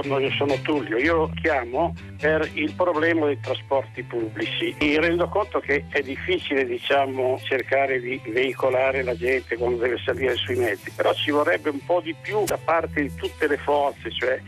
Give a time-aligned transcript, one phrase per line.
[0.00, 0.96] Buongiorno, io sono Tullio.
[0.96, 4.74] Io chiamo per il problema dei trasporti pubblici.
[4.80, 10.36] Mi rendo conto che è difficile diciamo, cercare di veicolare la gente quando deve salire
[10.36, 14.10] sui mezzi, però ci vorrebbe un po' di più da parte di tutte le forze,
[14.10, 14.40] cioè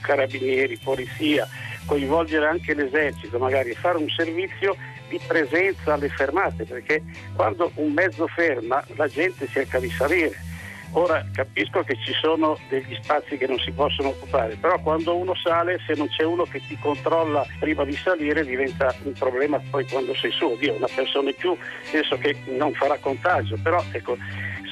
[0.00, 1.48] carabinieri, polizia,
[1.86, 4.76] coinvolgere anche l'esercito, magari fare un servizio
[5.08, 7.02] di presenza alle fermate, perché
[7.34, 10.49] quando un mezzo ferma la gente cerca di salire
[10.92, 15.34] Ora capisco che ci sono degli spazi che non si possono occupare, però quando uno
[15.36, 19.86] sale, se non c'è uno che ti controlla prima di salire, diventa un problema poi
[19.88, 20.56] quando sei su.
[20.58, 21.56] Dio, una persona in più
[21.92, 24.16] penso che non farà contagio, però ecco,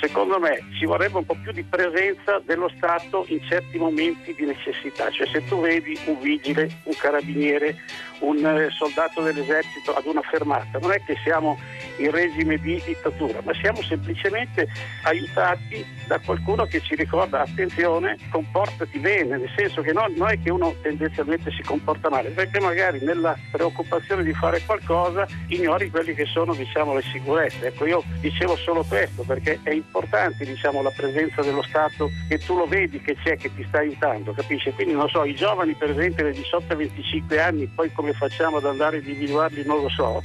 [0.00, 4.44] secondo me ci vorrebbe un po' più di presenza dello Stato in certi momenti di
[4.44, 7.76] necessità, cioè se tu vedi un vigile, un carabiniere,
[8.20, 11.58] un eh, soldato dell'esercito ad una fermata, non è che siamo
[11.98, 14.68] in regime di dittatura, ma siamo semplicemente
[15.02, 20.40] aiutati da qualcuno che ci ricorda attenzione, comportati bene, nel senso che non, non è
[20.40, 26.14] che uno tendenzialmente si comporta male, perché magari nella preoccupazione di fare qualcosa ignori quelli
[26.14, 27.66] che sono diciamo, le sicurezze.
[27.66, 32.56] Ecco, io dicevo solo questo perché è importante diciamo, la presenza dello Stato che tu
[32.56, 34.72] lo vedi che c'è, che ti sta aiutando, capisci?
[34.72, 38.58] Quindi non so, i giovani per esempio dai 18 ai 25 anni, poi come facciamo
[38.58, 40.22] ad andare a individuarli non lo so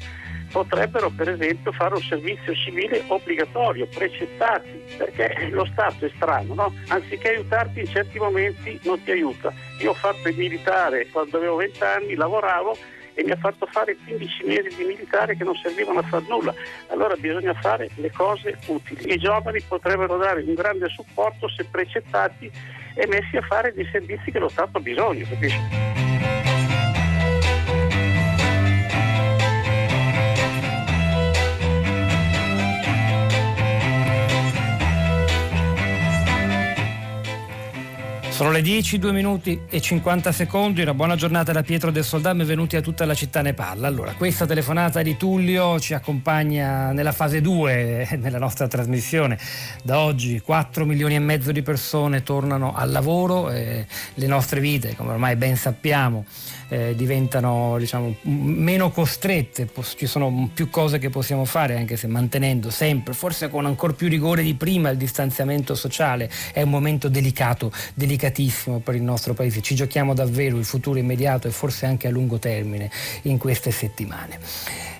[0.53, 6.73] potrebbero per esempio fare un servizio civile obbligatorio, precettati, perché lo Stato è strano, no?
[6.89, 9.51] anziché aiutarti in certi momenti non ti aiuta.
[9.79, 12.77] Io ho fatto il militare quando avevo 20 anni, lavoravo
[13.15, 16.53] e mi ha fatto fare 15 mesi di militare che non servivano a far nulla.
[16.89, 19.11] Allora bisogna fare le cose utili.
[19.11, 22.51] I giovani potrebbero dare un grande supporto se precettati
[22.93, 25.92] e messi a fare dei servizi che lo Stato ha bisogno, capisci?
[38.33, 40.81] Sono le 10, 2 minuti e 50 secondi.
[40.81, 42.33] Una buona giornata da Pietro del Soldà.
[42.33, 43.87] Benvenuti a tutta la città ne parla.
[43.87, 49.37] Allora, questa telefonata di Tullio ci accompagna nella fase 2 nella nostra trasmissione.
[49.83, 53.51] Da oggi 4 milioni e mezzo di persone tornano al lavoro.
[53.51, 53.85] e
[54.15, 56.25] le nostre vite, come ormai ben sappiamo,
[56.69, 62.69] eh, diventano diciamo, meno costrette, ci sono più cose che possiamo fare anche se mantenendo
[62.69, 67.71] sempre, forse con ancora più rigore di prima il distanziamento sociale, è un momento delicato,
[67.93, 72.11] delicatissimo per il nostro paese, ci giochiamo davvero il futuro immediato e forse anche a
[72.11, 72.89] lungo termine
[73.23, 74.39] in queste settimane.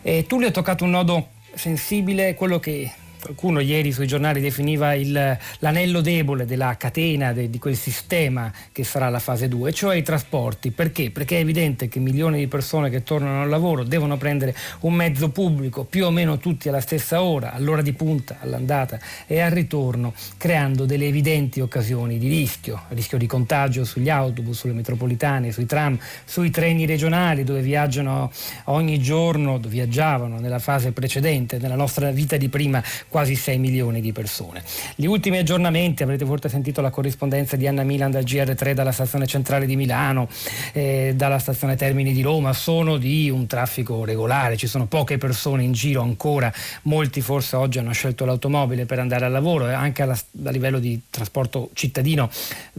[0.02, 2.92] E tu le hai toccato un nodo sensibile, quello che
[3.24, 8.84] qualcuno ieri sui giornali definiva il, l'anello debole della catena de, di quel sistema che
[8.84, 10.72] sarà la fase 2, cioè i trasporti.
[10.72, 11.10] Perché?
[11.10, 15.30] Perché è evidente che milioni di persone che tornano al lavoro devono prendere un mezzo
[15.30, 20.14] pubblico più o meno tutti alla stessa ora, all'ora di punta, all'andata e al ritorno,
[20.36, 25.98] creando delle evidenti occasioni di rischio, rischio di contagio sugli autobus, sulle metropolitane, sui tram,
[26.26, 28.30] sui treni regionali dove viaggiano
[28.66, 32.84] ogni giorno, viaggiavano nella fase precedente, nella nostra vita di prima
[33.14, 34.64] quasi 6 milioni di persone.
[34.96, 39.28] Gli ultimi aggiornamenti, avrete forse sentito la corrispondenza di Anna Milan dal GR3 dalla stazione
[39.28, 40.28] centrale di Milano,
[40.72, 45.62] eh, dalla stazione Termini di Roma, sono di un traffico regolare, ci sono poche persone
[45.62, 46.52] in giro ancora,
[46.84, 50.80] molti forse oggi hanno scelto l'automobile per andare al lavoro e anche alla, a livello
[50.80, 52.32] di trasporto cittadino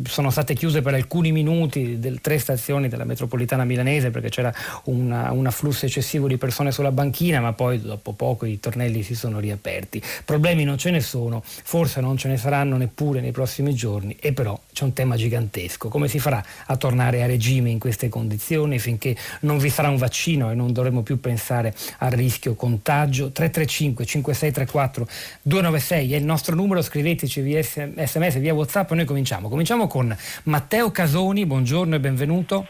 [0.02, 4.52] sono state chiuse per alcuni minuti del, tre stazioni della metropolitana milanese perché c'era
[4.86, 9.38] un afflusso eccessivo di persone sulla banchina, ma poi dopo poco i tornelli si sono
[9.38, 10.02] riaperti.
[10.24, 14.32] Problemi non ce ne sono, forse non ce ne saranno neppure nei prossimi giorni, e
[14.32, 15.88] però c'è un tema gigantesco.
[15.88, 19.96] Come si farà a tornare a regime in queste condizioni finché non vi sarà un
[19.96, 23.30] vaccino e non dovremo più pensare al rischio contagio?
[23.30, 25.06] 335 5634
[25.42, 29.48] 296 è il nostro numero, scriveteci via sms, via whatsapp e noi cominciamo.
[29.48, 32.66] Cominciamo con Matteo Casoni, buongiorno e benvenuto.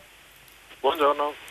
[0.80, 1.43] Buongiorno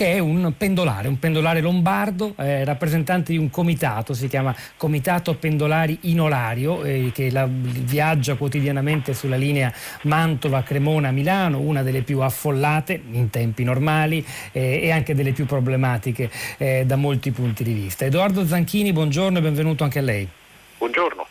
[0.00, 5.34] che è un pendolare, un pendolare lombardo, eh, rappresentante di un comitato, si chiama Comitato
[5.34, 9.70] Pendolari Inolario, eh, che la, viaggia quotidianamente sulla linea
[10.04, 16.84] Mantova-Cremona-Milano, una delle più affollate in tempi normali eh, e anche delle più problematiche eh,
[16.86, 18.06] da molti punti di vista.
[18.06, 20.26] Edoardo Zanchini, buongiorno e benvenuto anche a lei.
[20.78, 21.29] Buongiorno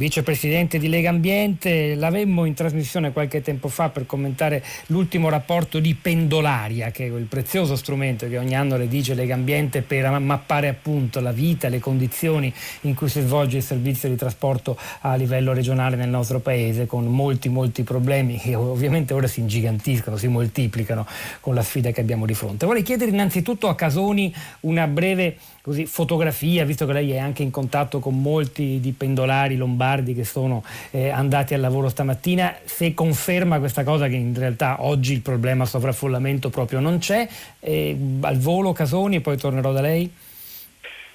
[0.00, 5.94] vicepresidente di Lega Ambiente, l'avemmo in trasmissione qualche tempo fa per commentare l'ultimo rapporto di
[5.94, 11.20] Pendolaria, che è quel prezioso strumento che ogni anno dice Lega Ambiente per mappare appunto
[11.20, 12.50] la vita, le condizioni
[12.82, 17.04] in cui si svolge il servizio di trasporto a livello regionale nel nostro paese, con
[17.04, 21.06] molti molti problemi che ovviamente ora si ingigantiscono, si moltiplicano
[21.40, 22.64] con la sfida che abbiamo di fronte.
[22.64, 27.50] Vorrei chiedere innanzitutto a Casoni una breve così, fotografia, visto che lei è anche in
[27.50, 32.94] contatto con molti di pendolari lombardi tardi che sono eh, andati al lavoro stamattina, se
[32.94, 37.26] conferma questa cosa che in realtà oggi il problema sovraffollamento proprio non c'è,
[37.58, 40.08] eh, al volo Casoni e poi tornerò da lei.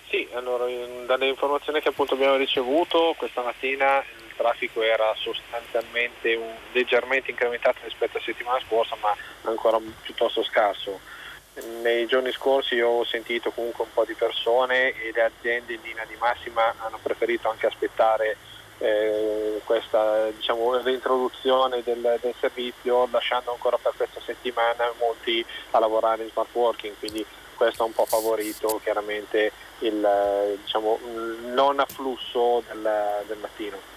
[0.09, 0.65] Sì, allora
[1.05, 7.79] dalle informazioni che appunto abbiamo ricevuto questa mattina il traffico era sostanzialmente un, leggermente incrementato
[7.83, 10.99] rispetto alla settimana scorsa ma ancora piuttosto scarso
[11.81, 16.05] nei giorni scorsi ho sentito comunque un po' di persone e le aziende in linea
[16.05, 18.35] di massima hanno preferito anche aspettare
[18.79, 26.23] eh, questa diciamo, reintroduzione del, del, servizio lasciando ancora per questa settimana molti a lavorare
[26.23, 27.25] in smart working, quindi
[27.55, 30.99] questo ha un po' favorito chiaramente il, diciamo,
[31.53, 33.94] non afflusso del, del mattino.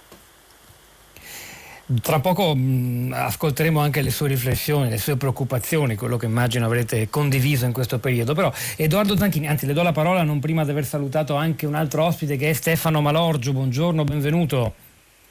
[2.03, 6.65] Tra poco mh, mm, ascolteremo anche le sue riflessioni, le sue preoccupazioni, quello che immagino
[6.65, 8.35] avrete condiviso in questo periodo.
[8.35, 11.73] Però Edoardo Zanchini, anzi le do la parola non prima di aver salutato anche un
[11.73, 13.53] altro ospite che è Stefano Malorgio.
[13.53, 14.73] Buongiorno, benvenuto.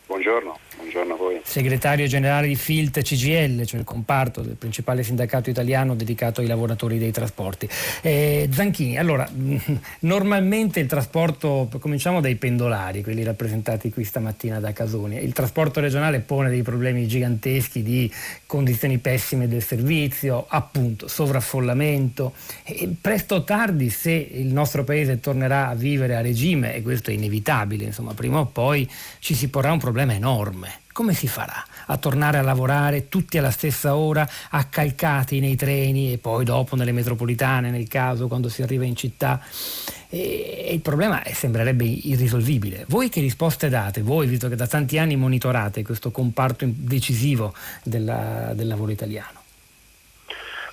[0.07, 0.59] Buongiorno.
[1.49, 6.99] Segretario generale di FILT CGL, cioè il comparto del principale sindacato italiano dedicato ai lavoratori
[6.99, 7.67] dei trasporti.
[8.03, 9.27] Eh, Zanchini, allora,
[10.01, 16.21] normalmente il trasporto, cominciamo dai pendolari, quelli rappresentati qui stamattina da Casoni, il trasporto regionale
[16.21, 18.13] pone dei problemi giganteschi di
[18.45, 22.35] condizioni pessime del servizio, appunto, sovraffollamento.
[22.63, 27.09] E presto o tardi, se il nostro paese tornerà a vivere a regime, e questo
[27.09, 28.87] è inevitabile, insomma, prima o poi
[29.19, 33.53] ci si porrà un problema enorme come si farà a tornare a lavorare tutti alla
[33.53, 38.85] stessa ora, accalcati nei treni e poi dopo nelle metropolitane, nel caso quando si arriva
[38.85, 39.41] in città?
[40.09, 42.85] E il problema sembrerebbe irrisolvibile.
[42.89, 44.03] Voi che risposte date?
[44.03, 47.55] Voi, visto che da tanti anni monitorate questo comparto decisivo
[47.85, 49.48] della, del lavoro italiano?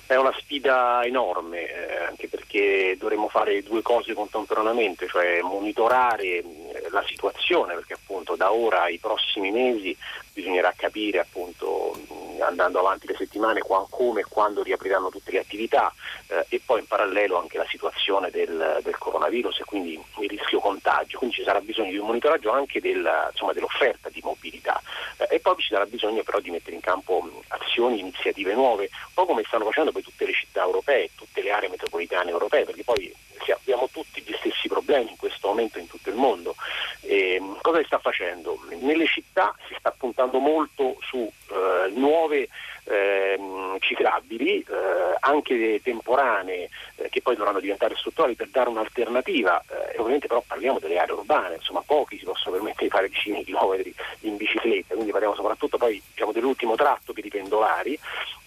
[0.06, 6.44] È una sfida enorme, eh, anche perché dovremmo fare due cose contemporaneamente, cioè monitorare eh,
[6.90, 9.96] la situazione, perché appunto da ora ai prossimi mesi
[10.36, 11.96] bisognerà capire appunto
[12.40, 15.90] andando avanti le settimane come e quando riapriranno tutte le attività
[16.26, 20.60] eh, e poi in parallelo anche la situazione del, del, coronavirus e quindi il rischio
[20.60, 24.80] contagio, quindi ci sarà bisogno di un monitoraggio anche del, insomma, dell'offerta di mobilità.
[25.16, 29.14] Eh, e poi ci sarà bisogno però di mettere in campo azioni, iniziative nuove, un
[29.14, 32.84] po' come stanno facendo poi tutte le città europee, tutte le aree metropolitane europee, perché
[32.84, 33.14] poi
[33.52, 36.54] abbiamo tutti gli stessi problemi in questo momento in tutto il mondo.
[37.00, 38.58] E, cosa si sta facendo?
[38.80, 42.48] Nelle città si sta puntando molto su eh, nuove
[42.88, 43.38] eh,
[43.80, 49.62] ciclabili, eh, anche temporanee, eh, che poi dovranno diventare strutturali per dare un'alternativa.
[49.68, 53.38] Eh, ovviamente però parliamo delle aree urbane, insomma pochi si possono permettere di fare decine
[53.38, 57.98] di chilometri in bicicletta, quindi parliamo soprattutto poi diciamo, dell'ultimo tratto per i pendolari.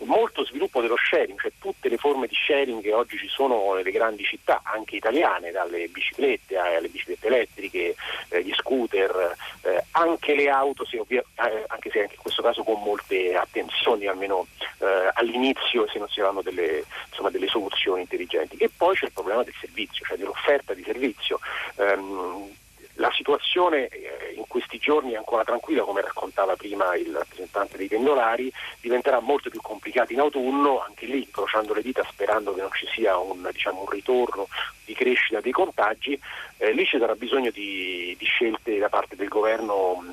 [0.03, 3.91] Molto sviluppo dello sharing, cioè tutte le forme di sharing che oggi ci sono nelle
[3.91, 7.95] grandi città, anche italiane, dalle biciclette alle biciclette elettriche,
[8.29, 12.41] eh, gli scooter, eh, anche le auto, se ovvia, eh, anche se anche in questo
[12.41, 18.01] caso con molte attenzioni, almeno eh, all'inizio se non si hanno delle, insomma, delle, soluzioni
[18.01, 18.57] intelligenti.
[18.57, 21.39] E poi c'è il problema del servizio, cioè dell'offerta di servizio.
[21.75, 22.57] Um,
[22.99, 27.87] la situazione eh, in questi giorni è ancora tranquilla, come raccontava prima il rappresentante dei
[27.87, 32.71] pendolari, diventerà molto più complicata in autunno, anche lì incrociando le dita sperando che non
[32.73, 34.47] ci sia un, diciamo, un ritorno
[34.83, 36.19] di crescita dei contagi,
[36.57, 40.03] eh, lì ci sarà bisogno di, di, scelte da parte del governo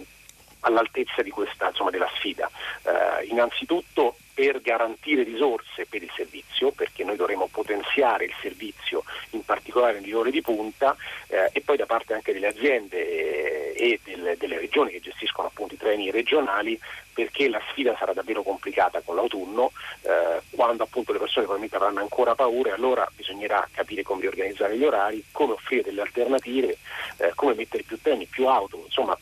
[0.61, 2.51] all'altezza di questa, insomma, della sfida.
[2.83, 9.43] Eh, innanzitutto per garantire risorse per il servizio, perché noi dovremo potenziare il servizio in
[9.43, 10.95] particolare negli ore di punta
[11.29, 15.49] eh, e poi da parte anche delle aziende eh, e del, delle regioni che gestiscono
[15.49, 16.79] appunto i treni regionali
[17.15, 19.73] perché la sfida sarà davvero complicata con l'autunno,
[20.03, 24.77] eh, quando appunto le persone probabilmente avranno ancora paura e allora bisognerà capire come riorganizzare
[24.77, 26.77] gli orari, come offrire delle alternative,
[27.17, 29.17] eh, come mettere più treni, più auto, insomma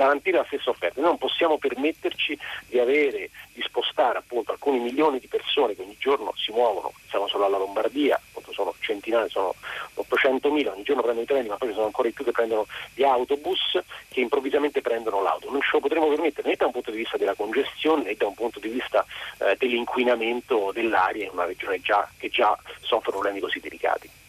[0.00, 1.00] garantire la stessa offerta.
[1.00, 2.38] Noi non possiamo permetterci
[2.68, 7.28] di avere, di spostare appunto alcuni milioni di persone che ogni giorno si muovono, siamo
[7.28, 8.18] solo alla Lombardia,
[8.52, 9.54] sono centinaia, sono
[9.96, 13.02] 800.000, ogni giorno prendono i treni, ma poi sono ancora di più che prendono gli
[13.02, 13.78] autobus
[14.08, 15.50] che improvvisamente prendono l'auto.
[15.50, 18.26] Non ce lo potremo permettere né da un punto di vista della congestione né da
[18.26, 19.04] un punto di vista
[19.38, 24.19] eh, dell'inquinamento dell'aria in una regione già, che già soffre problemi così delicati.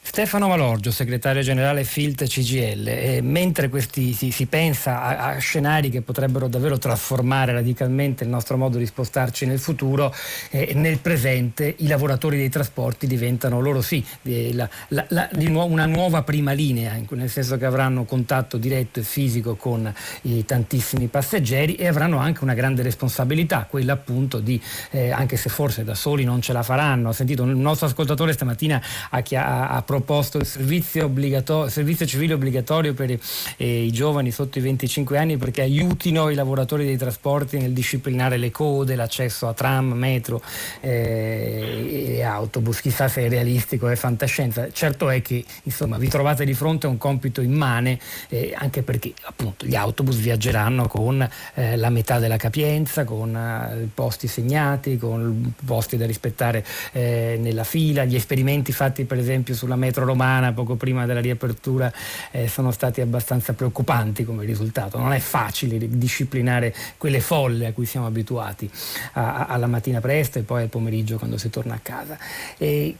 [0.00, 5.90] Stefano Malorgio, segretario generale FILT CGL, eh, mentre questi, si, si, pensa a, a, scenari
[5.90, 10.14] che potrebbero davvero trasformare radicalmente il nostro modo di spostarci nel futuro,
[10.50, 14.04] eh, nel presente i lavoratori dei trasporti diventano loro sì
[14.52, 15.28] la, la, la,
[15.64, 21.08] una nuova prima linea, nel senso che avranno contatto diretto e fisico con i tantissimi
[21.08, 25.94] passeggeri e avranno anche una grande responsabilità, quella appunto di, eh, anche se forse da
[25.94, 30.44] soli non ce la faranno, ho sentito un nostro ascoltatore stamattina ha, ha proposto il
[30.44, 33.18] servizio, obbligato- servizio civile obbligatorio per i,
[33.56, 38.36] eh, i giovani sotto i 25 anni perché aiutino i lavoratori dei trasporti nel disciplinare
[38.36, 40.42] le code, l'accesso a tram, metro
[40.82, 42.82] eh, e autobus.
[42.82, 44.70] Chissà se è realistico, è fantascienza.
[44.70, 49.14] Certo è che insomma, vi trovate di fronte a un compito immane eh, anche perché
[49.22, 55.54] appunto gli autobus viaggeranno con eh, la metà della capienza, con eh, posti segnati, con
[55.64, 58.04] posti da rispettare eh, nella fila.
[58.04, 61.92] Gli esperimenti fatti per esempio sulla metro romana poco prima della riapertura
[62.30, 64.98] eh, sono stati abbastanza preoccupanti come risultato.
[64.98, 68.70] Non è facile disciplinare quelle folle a cui siamo abituati
[69.12, 72.18] a, a, alla mattina presto e poi al pomeriggio quando si torna a casa.
[72.58, 72.96] E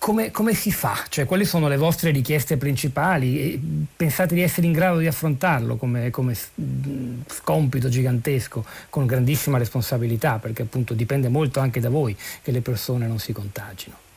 [0.00, 0.96] come, come, si fa?
[1.10, 3.86] Cioè, quali sono le vostre richieste principali?
[3.94, 6.34] Pensate di essere in grado di affrontarlo come, come
[7.44, 13.06] compito gigantesco, con grandissima responsabilità, perché appunto dipende molto anche da voi che le persone
[13.06, 14.08] non si contagino.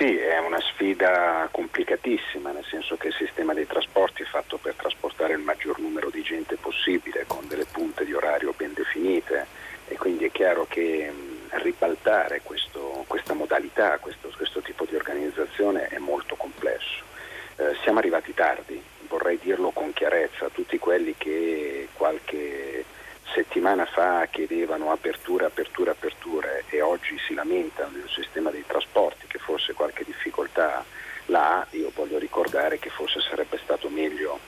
[0.00, 4.72] Sì, è una sfida complicatissima, nel senso che il sistema dei trasporti è fatto per
[4.72, 9.46] trasportare il maggior numero di gente possibile, con delle punte di orario ben definite
[9.88, 11.12] e quindi è chiaro che
[11.50, 17.04] ribaltare questo, questa modalità, questo, questo, tipo di organizzazione è molto complesso.
[17.56, 22.86] Eh, siamo arrivati tardi, vorrei dirlo con chiarezza, tutti quelli che qualche
[23.34, 29.38] settimana fa chiedevano aperture, aperture, aperture e oggi si lamentano del sistema dei trasporti che
[29.38, 30.84] forse qualche difficoltà
[31.26, 34.38] l'ha, io voglio ricordare che forse sarebbe stato meglio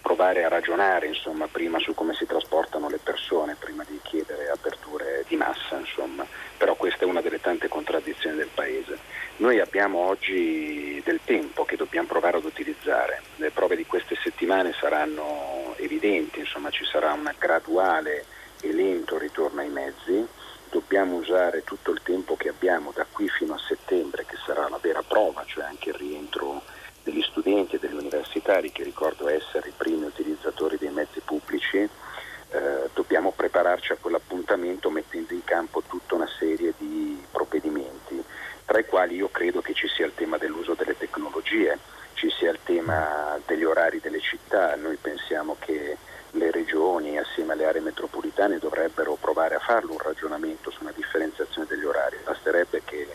[0.00, 5.24] provare a ragionare insomma, prima su come si trasportano le persone prima di chiedere aperture
[5.28, 6.26] di massa, insomma.
[6.56, 8.98] però questa è una delle tante contraddizioni del Paese.
[9.36, 14.74] Noi abbiamo oggi del tempo che dobbiamo provare ad utilizzare, le prove di queste settimane
[14.78, 18.24] saranno evidenti, insomma, ci sarà un graduale
[18.60, 20.26] e lento ritorno ai mezzi,
[20.70, 24.78] dobbiamo usare tutto il tempo che abbiamo da qui fino a settembre, che sarà la
[24.80, 26.62] vera prova, cioè anche il rientro
[27.02, 32.90] degli studenti e degli universitari, che ricordo essere i primi utilizzatori dei mezzi pubblici, eh,
[32.94, 38.22] dobbiamo prepararci a quell'appuntamento mettendo in campo tutta una serie di provvedimenti,
[38.64, 41.78] tra i quali io credo che ci sia il tema dell'uso delle tecnologie,
[42.20, 45.96] ci sia il tema degli orari delle città, noi pensiamo che
[46.32, 51.66] le regioni assieme alle aree metropolitane dovrebbero provare a farlo un ragionamento su una differenziazione
[51.66, 53.08] degli orari, basterebbe che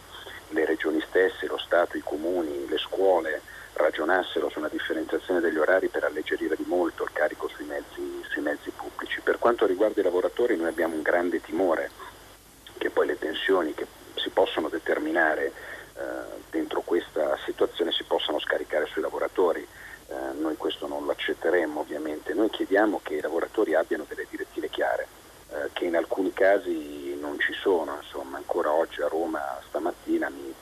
[0.50, 3.42] le regioni stesse, lo Stato, i comuni, le scuole
[3.74, 8.42] ragionassero su una differenziazione degli orari per alleggerire di molto il carico sui mezzi, sui
[8.42, 9.22] mezzi pubblici.
[9.22, 11.92] Per quanto riguarda i lavoratori noi abbiamo un grande timore
[12.80, 13.86] che poi le tensioni che
[14.16, 15.75] si possono determinare
[16.50, 19.66] dentro questa situazione si possano scaricare sui lavoratori.
[20.08, 22.34] Eh, noi questo non lo accetteremmo ovviamente.
[22.34, 25.08] Noi chiediamo che i lavoratori abbiano delle direttive chiare,
[25.50, 27.98] eh, che in alcuni casi non ci sono.
[28.02, 30.54] Insomma, ancora oggi a Roma stamattina mi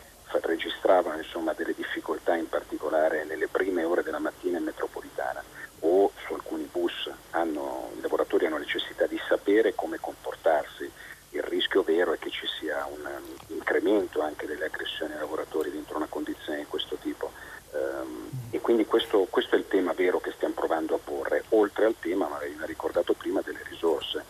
[0.42, 5.44] registravano insomma, delle difficoltà in particolare nelle prime ore della mattina in metropolitana
[5.82, 10.90] o su alcuni bus hanno, i lavoratori hanno necessità di sapere come comportarsi.
[11.34, 15.72] Il rischio vero è che ci sia un, un incremento anche delle aggressioni ai lavoratori
[15.72, 17.32] dentro una condizione di questo tipo.
[17.72, 21.86] Um, e quindi questo, questo, è il tema vero che stiamo provando a porre, oltre
[21.86, 24.24] al tema, ma l'ha ricordato prima, delle risorse.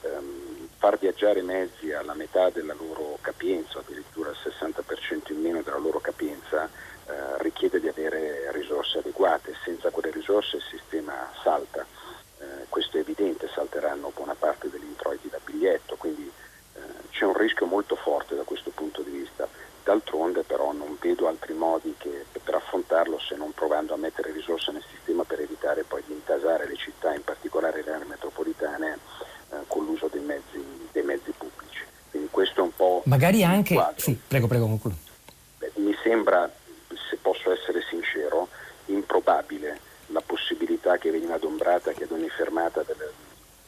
[0.00, 5.78] Um, far viaggiare mezzi alla metà della loro capienza, addirittura al 60% in meno della
[5.78, 6.68] loro capienza,
[7.06, 9.54] eh, richiede di avere risorse adeguate.
[9.64, 11.86] Senza quelle risorse il sistema salta.
[12.40, 16.30] Eh, questo è evidente, salteranno buona parte degli introiti da biglietto, quindi
[16.74, 19.48] eh, c'è un rischio molto forte da questo punto di vista.
[19.82, 24.70] D'altronde però non vedo altri modi che, per affrontarlo se non provando a mettere risorse
[24.70, 28.98] nel sistema per evitare poi di intasare le città, in particolare le aree metropolitane,
[29.50, 30.62] eh, con l'uso dei mezzi,
[30.92, 31.84] dei mezzi, pubblici.
[32.10, 33.02] Quindi questo è un po'...
[33.28, 33.92] Magari anche...
[33.96, 34.96] Sì, prego, prego, concludo.
[35.74, 36.50] mi sembra,
[37.10, 38.48] se posso essere sincero,
[38.86, 42.96] improbabile la possibilità che veniva adombrata che ad ogni fermata del,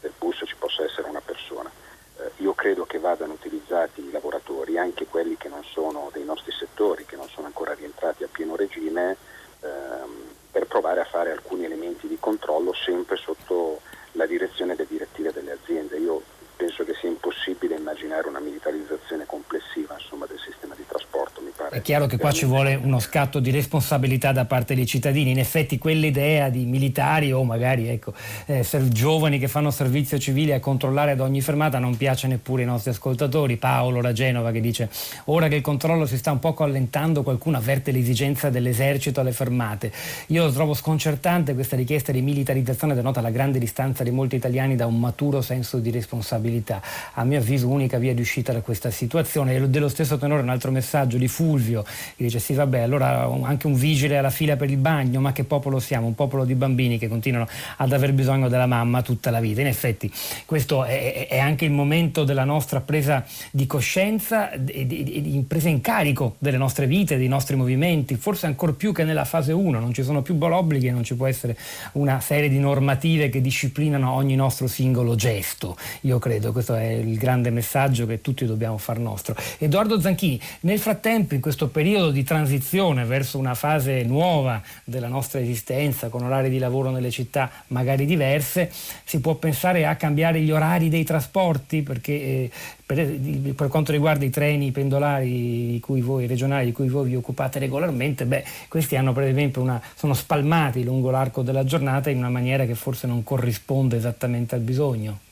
[0.01, 1.71] del bus ci possa essere una persona.
[2.17, 6.53] Eh, io credo che vadano utilizzati i lavoratori, anche quelli che non sono dei nostri
[6.53, 9.19] settori, che non sono ancora rientrati a pieno regime,
[9.61, 15.33] ehm, per provare a fare alcuni elementi di controllo sempre sotto la direzione delle direttive
[15.33, 15.99] delle aziende.
[15.99, 16.23] Io
[16.61, 21.41] penso che sia impossibile immaginare una militarizzazione complessiva insomma, del sistema di trasporto.
[21.41, 21.79] Mi pare.
[21.79, 25.33] È chiaro che qua ci vuole uno scatto di responsabilità da parte dei cittadini.
[25.33, 28.15] In effetti quell'idea di militari o magari ecco,
[28.47, 32.69] eh, giovani che fanno servizio civile a controllare ad ogni fermata non piace neppure ai
[32.69, 33.57] nostri ascoltatori.
[33.57, 34.89] Paolo da Genova che dice
[35.25, 39.91] ora che il controllo si sta un poco allentando qualcuno avverte l'esigenza dell'esercito alle fermate.
[40.29, 44.87] Io trovo sconcertante questa richiesta di militarizzazione denota la grande distanza di molti italiani da
[44.87, 46.81] un maturo senso di responsabilità.
[47.15, 49.57] A mio avviso unica via di uscita da questa situazione.
[49.57, 51.85] E dello stesso tenore un altro messaggio di Fulvio Fulvio,
[52.17, 55.45] che dice sì vabbè, allora anche un vigile alla fila per il bagno, ma che
[55.45, 56.07] popolo siamo?
[56.07, 59.61] Un popolo di bambini che continuano ad aver bisogno della mamma tutta la vita.
[59.61, 60.11] In effetti
[60.47, 65.45] questo è, è anche il momento della nostra presa di coscienza e di, di, di
[65.47, 69.53] presa in carico delle nostre vite, dei nostri movimenti, forse ancora più che nella fase
[69.53, 71.57] 1, non ci sono più obblighi, non ci può essere
[71.93, 75.77] una serie di normative che disciplinano ogni nostro singolo gesto.
[76.03, 79.35] Io credo, questo è il grande messaggio che tutti dobbiamo far nostro.
[79.59, 85.41] Edoardo Zanchini, nel frattempo, in questo periodo di transizione verso una fase nuova della nostra
[85.41, 88.71] esistenza, con orari di lavoro nelle città magari diverse,
[89.05, 92.51] si può pensare a cambiare gli orari dei trasporti, perché eh,
[92.85, 93.07] per,
[93.55, 95.29] per, quanto riguarda i treni pendolari
[95.73, 99.63] di cui voi, regionali di cui voi vi occupate regolarmente, beh, questi hanno per esempio
[99.63, 104.55] una, sono spalmati lungo l'arco della giornata in una maniera che forse non corrisponde esattamente
[104.55, 105.30] al bisogno.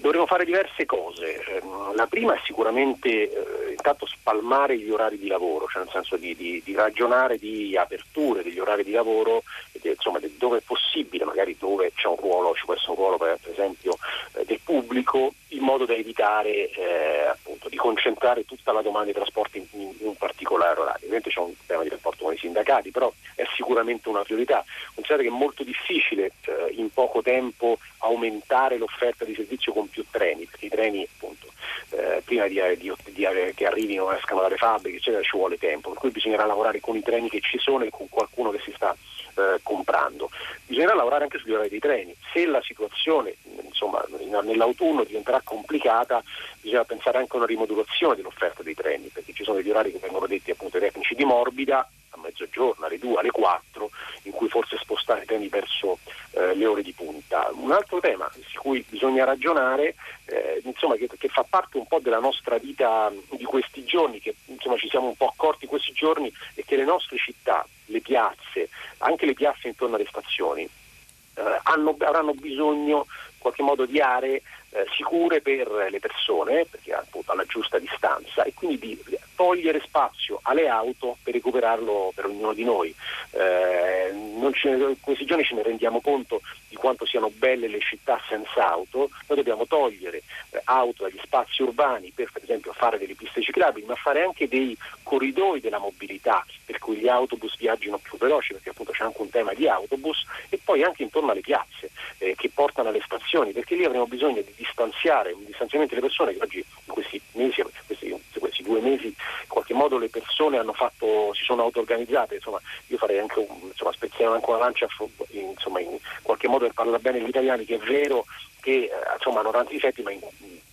[0.00, 1.42] Dovremmo fare diverse cose.
[1.44, 6.16] Ehm, la prima è sicuramente eh, intanto spalmare gli orari di lavoro, cioè nel senso
[6.16, 9.42] di, di, di ragionare di aperture degli orari di lavoro,
[9.82, 13.38] insomma, dove è possibile, magari dove c'è un ruolo, ci può essere un ruolo per,
[13.42, 13.98] per esempio
[14.34, 19.14] eh, del pubblico, in modo da evitare eh, appunto, di concentrare tutta la domanda di
[19.14, 21.00] trasporti in, in, un particolare orario.
[21.00, 24.64] Ovviamente c'è un tema di rapporto con i sindacati, però è sicuramente una priorità.
[24.94, 30.04] Considerate che è molto difficile eh, in poco tempo aumentare l'offerta di servizio con più
[30.10, 31.48] treni, perché i treni appunto
[31.90, 35.98] eh, prima di, di, di, che arrivino, escano dalle fabbriche, eccetera, ci vuole tempo, per
[35.98, 38.96] cui bisognerà lavorare con i treni che ci sono e con qualcuno che si sta
[39.36, 40.30] eh, comprando.
[40.66, 42.14] Bisognerà lavorare anche sugli orari dei treni.
[42.32, 44.04] Se la situazione insomma,
[44.42, 46.22] nell'autunno diventerà complicata,
[46.60, 49.98] bisogna pensare anche a una rimodulazione dell'offerta dei treni, perché ci sono degli orari che
[49.98, 51.88] vengono detti appunto tecnici di morbida,
[52.20, 53.90] mezzogiorno, alle 2, alle 4,
[54.24, 55.98] in cui forse spostare i treni verso
[56.32, 57.48] eh, le ore di punta.
[57.52, 59.94] Un altro tema su cui bisogna ragionare,
[60.26, 64.34] eh, insomma, che, che, fa parte un po' della nostra vita di questi giorni, che
[64.46, 68.68] insomma, ci siamo un po' accorti questi giorni, è che le nostre città, le piazze,
[68.98, 74.42] anche le piazze intorno alle stazioni, eh, hanno, avranno bisogno in qualche modo di aree
[74.70, 78.98] eh, sicure per le persone, perché appunto alla giusta distanza, e quindi di
[79.34, 82.94] togliere spazio alle auto per recuperarlo per ognuno di noi.
[83.32, 88.68] Eh, in questi giorni ce ne rendiamo conto di quanto siano belle le città senza
[88.68, 93.42] auto, noi dobbiamo togliere eh, auto dagli spazi urbani per per esempio fare delle piste
[93.42, 98.52] ciclabili, ma fare anche dei corridoi della mobilità, per cui gli autobus viaggino più veloci,
[98.52, 102.34] perché appunto c'è anche un tema di autobus, e poi anche intorno alle piazze eh,
[102.36, 106.42] che portano alle stazioni, perché lì avremo bisogno di distanziare, un distanziamento delle persone che
[106.42, 111.32] oggi in questi mesi, questi, questi due mesi, in qualche modo le persone hanno fatto,
[111.32, 114.86] si sono auto-organizzate, insomma io farei anche un, insomma, spezzare anche una lancia
[115.30, 118.26] insomma, in qualche modo per parlare bene gli italiani, che è vero
[118.60, 120.20] che eh, insomma hanno tanti difetti, ma in,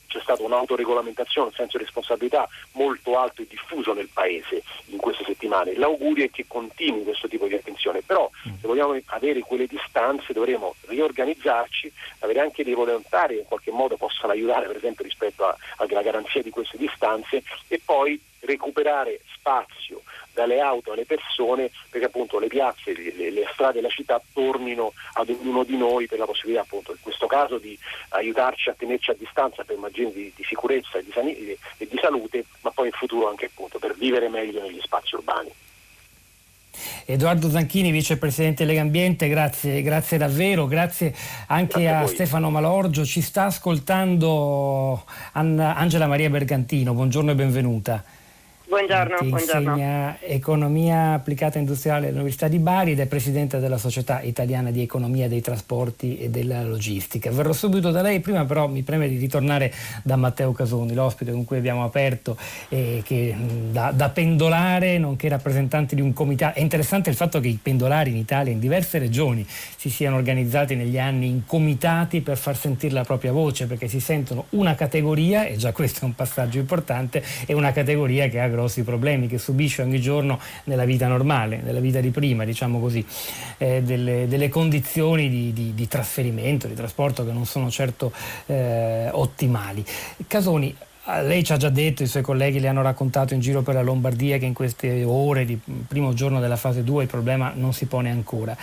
[0.07, 5.23] c'è stata un'autoregolamentazione, un senso di responsabilità molto alto e diffuso nel Paese in queste
[5.23, 5.75] settimane.
[5.75, 8.53] L'augurio è che continui questo tipo di attenzione, però mm.
[8.59, 13.97] se vogliamo avere quelle distanze dovremo riorganizzarci, avere anche dei volontari che in qualche modo
[13.97, 15.45] possano aiutare per esempio rispetto
[15.77, 20.01] alla garanzia di queste distanze e poi recuperare spazio
[20.37, 25.29] dalle auto alle persone perché appunto le piazze, le, le strade della città tornino ad
[25.29, 27.75] ognuno di noi per la possibilità appunto in questo caso di
[28.09, 31.97] aiutarci a tenerci a distanza per immagini di, di sicurezza e di, san- e di
[31.99, 35.51] salute, ma poi in futuro anche appunto per vivere meglio negli spazi urbani.
[37.05, 41.15] Edoardo Zanchini, vicepresidente Legambiente, grazie, grazie davvero, grazie
[41.47, 43.03] anche grazie a, a Stefano Malorgio.
[43.03, 48.03] Ci sta ascoltando Angela Maria Bergantino, buongiorno e benvenuta.
[48.69, 49.69] Buongiorno, che buongiorno.
[49.69, 55.29] insegna economia applicata industriale all'Università di Bari ed è presidente della Società Italiana di Economia
[55.29, 57.31] dei Trasporti e della Logistica.
[57.31, 61.45] Verrò subito da lei, prima però mi preme di ritornare da Matteo Casoni, l'ospite con
[61.45, 62.35] cui abbiamo aperto,
[62.67, 63.33] eh, che
[63.71, 66.59] da, da, pendolare, nonché rappresentante di un comitato.
[66.59, 70.75] È interessante il fatto che i pendolari in Italia, in diverse regioni, si siano organizzati
[70.75, 75.45] negli anni in comitati per far sentire la propria voce, perché si sentono una categoria,
[75.45, 79.37] e già questo è un passaggio importante, e una categoria che ha grossi problemi che
[79.37, 83.05] subisce ogni giorno nella vita normale, nella vita di prima, diciamo così,
[83.57, 88.11] eh, delle, delle, condizioni di, di, di, trasferimento, di trasporto che non sono certo
[88.47, 89.85] eh, ottimali.
[90.25, 90.75] Casoni,
[91.21, 93.81] lei ci ha già detto, i suoi colleghi le hanno raccontato in giro per la
[93.81, 97.85] Lombardia che in queste ore di primo giorno della fase 2 il problema non si
[97.85, 98.57] pone ancora.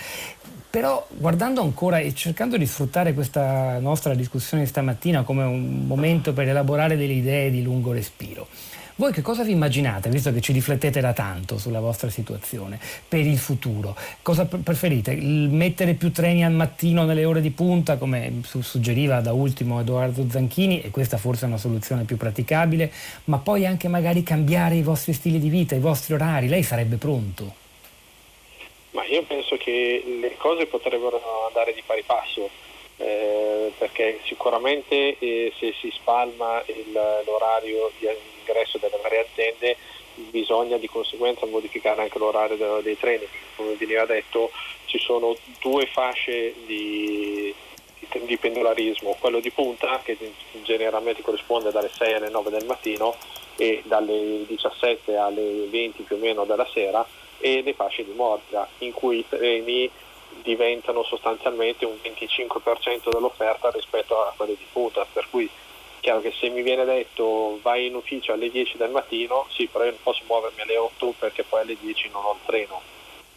[0.69, 6.49] Però guardando ancora e cercando di sfruttare questa nostra discussione stamattina come un momento per
[6.49, 8.47] elaborare delle idee di lungo respiro,
[8.97, 12.79] Voi che cosa vi immaginate, visto che ci riflettete da tanto sulla vostra situazione,
[13.09, 13.93] per il futuro?
[14.21, 15.13] Cosa preferite?
[15.15, 20.81] Mettere più treni al mattino nelle ore di punta, come suggeriva da ultimo Edoardo Zanchini,
[20.81, 22.89] e questa forse è una soluzione più praticabile,
[23.25, 26.47] ma poi anche magari cambiare i vostri stili di vita, i vostri orari?
[26.47, 27.53] Lei sarebbe pronto?
[28.91, 32.49] Ma io penso che le cose potrebbero andare di pari passo,
[33.05, 38.07] eh, perché sicuramente eh, se si spalma il, l'orario di
[38.39, 39.77] ingresso delle varie aziende
[40.15, 44.49] bisogna di conseguenza modificare anche l'orario de, dei treni, come veniva detto
[44.85, 47.53] ci sono due fasce di,
[47.99, 50.17] di, di pendolarismo, quello di punta che
[50.63, 53.15] generalmente corrisponde dalle 6 alle 9 del mattino
[53.55, 57.05] e dalle 17 alle 20 più o meno della sera
[57.37, 59.91] e le fasce di morta in cui i treni
[60.41, 65.49] diventano sostanzialmente un 25% dell'offerta rispetto a quelle di punta, per cui
[65.99, 69.85] chiaro che se mi viene detto vai in ufficio alle 10 del mattino, sì, però
[69.85, 72.81] io non posso muovermi alle 8 perché poi alle 10 non ho il treno,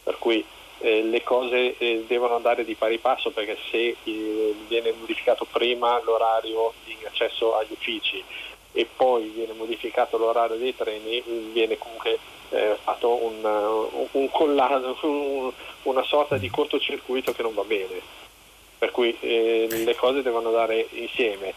[0.03, 0.45] per cui
[0.81, 6.01] eh, le cose eh, devono andare di pari passo perché se eh, viene modificato prima
[6.05, 8.23] l'orario di accesso agli uffici
[8.73, 11.23] e poi viene modificato l'orario dei treni,
[11.53, 12.19] viene comunque
[12.51, 18.01] eh, fatto un, un collage, un, una sorta di cortocircuito che non va bene.
[18.79, 21.53] Per cui eh, le cose devono andare insieme.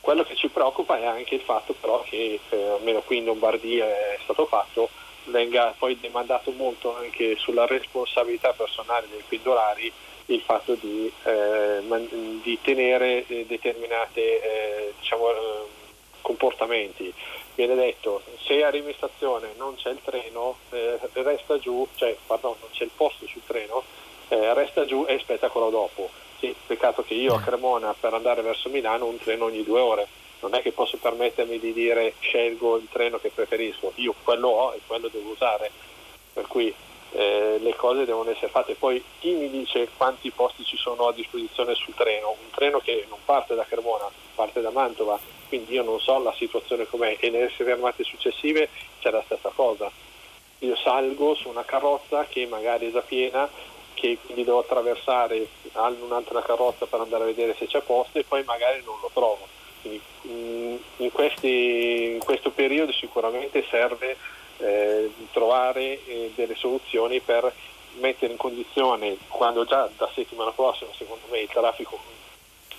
[0.00, 3.86] Quello che ci preoccupa è anche il fatto però che, eh, almeno qui in Lombardia
[3.86, 4.88] è stato fatto,
[5.24, 9.92] venga poi demandato molto anche sulla responsabilità personale dei pendolari
[10.26, 11.80] il fatto di, eh,
[12.42, 15.28] di tenere eh, determinati eh, diciamo,
[16.20, 17.12] comportamenti
[17.56, 22.54] viene detto se arrivi in stazione non c'è il treno, eh, resta giù, cioè pardon,
[22.60, 23.82] non c'è il posto sul treno,
[24.28, 26.10] eh, resta giù e aspetta quello dopo.
[26.38, 30.06] Sì, peccato che io a Cremona per andare verso Milano un treno ogni due ore.
[30.40, 34.74] Non è che posso permettermi di dire scelgo il treno che preferisco, io quello ho
[34.74, 35.70] e quello devo usare.
[36.34, 36.72] Per cui
[37.12, 38.74] eh, le cose devono essere fatte.
[38.74, 42.30] Poi chi mi dice quanti posti ci sono a disposizione sul treno?
[42.30, 46.34] Un treno che non parte da Cremona, parte da Mantova, quindi io non so la
[46.36, 48.68] situazione com'è e nelle fermate successive
[49.00, 49.90] c'è la stessa cosa.
[50.60, 53.48] Io salgo su una carrozza che magari è già piena,
[53.94, 58.42] che quindi devo attraversare un'altra carrozza per andare a vedere se c'è posto e poi
[58.44, 59.46] magari non lo trovo.
[59.80, 64.16] Quindi mm, in, questi, in questo periodo sicuramente serve
[64.58, 67.52] eh, trovare eh, delle soluzioni per
[67.98, 71.98] mettere in condizione, quando già da settimana prossima secondo me il traffico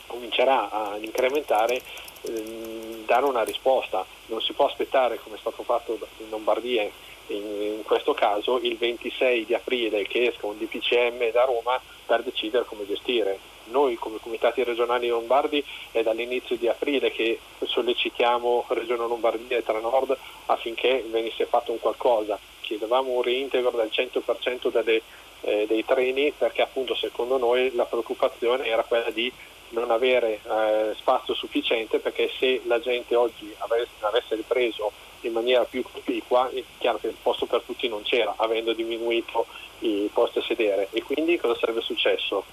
[0.05, 1.81] comincerà ad incrementare,
[2.27, 4.05] ehm, dare una risposta.
[4.27, 6.89] Non si può aspettare, come è stato fatto in Lombardia
[7.27, 12.65] in, questo caso, il 26 di aprile che esca un DPCM da Roma per decidere
[12.65, 13.39] come gestire.
[13.65, 19.79] Noi come comitati regionali lombardi è dall'inizio di aprile che sollecitiamo Regione Lombardia e Tra
[19.79, 22.39] Nord affinché venisse fatto un qualcosa.
[22.61, 25.01] Chiedevamo un reintegro del 100% delle,
[25.41, 29.31] eh, dei treni perché appunto secondo noi la preoccupazione era quella di
[29.69, 35.63] non avere eh, spazio sufficiente perché se la gente oggi avesse, avesse ripreso in maniera
[35.63, 39.45] più cospicua è chiaro che il posto per tutti non c'era avendo diminuito
[39.79, 42.43] i posti a sedere e quindi cosa sarebbe successo?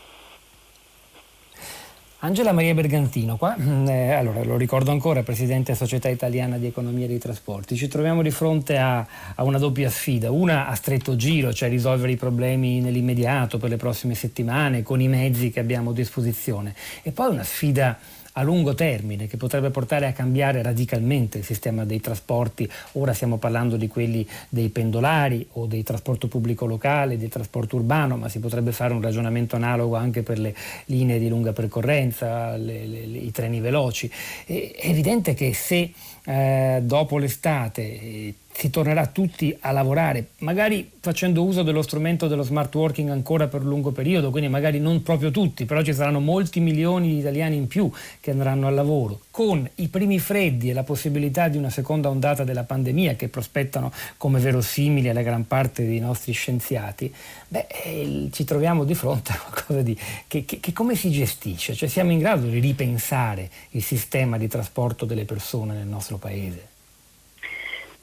[2.24, 7.06] Angela Maria Bergantino, qua, mm, eh, allora, lo ricordo ancora, Presidente Società Italiana di Economia
[7.06, 11.52] dei Trasporti, ci troviamo di fronte a, a, una doppia sfida, una a stretto giro,
[11.52, 15.92] cioè risolvere i problemi nell'immediato per le prossime settimane con i mezzi che abbiamo a
[15.92, 17.98] disposizione, e poi una sfida
[18.36, 22.68] a lungo termine che potrebbe portare a cambiare radicalmente il sistema dei trasporti.
[22.92, 28.16] Ora stiamo parlando di quelli dei pendolari o del trasporto pubblico locale, del trasporto urbano,
[28.16, 30.54] ma si potrebbe fare un ragionamento analogo anche per le
[30.86, 34.10] linee di lunga percorrenza, le, le, i treni veloci.
[34.44, 35.92] È evidente che se
[36.24, 42.44] eh, dopo l'estate eh, si tornerà tutti a lavorare, magari facendo uso dello strumento dello
[42.44, 46.20] smart working ancora per un lungo periodo, quindi magari non proprio tutti, però ci saranno
[46.20, 47.90] molti milioni di italiani in più
[48.20, 52.44] che andranno al lavoro, con i primi freddi e la possibilità di una seconda ondata
[52.44, 57.12] della pandemia che prospettano come verosimili alla gran parte dei nostri scienziati,
[57.48, 61.74] beh, eh, ci troviamo di fronte a qualcosa di, che, che, che come si gestisce?
[61.74, 66.73] Cioè siamo in grado di ripensare il sistema di trasporto delle persone nel nostro paese?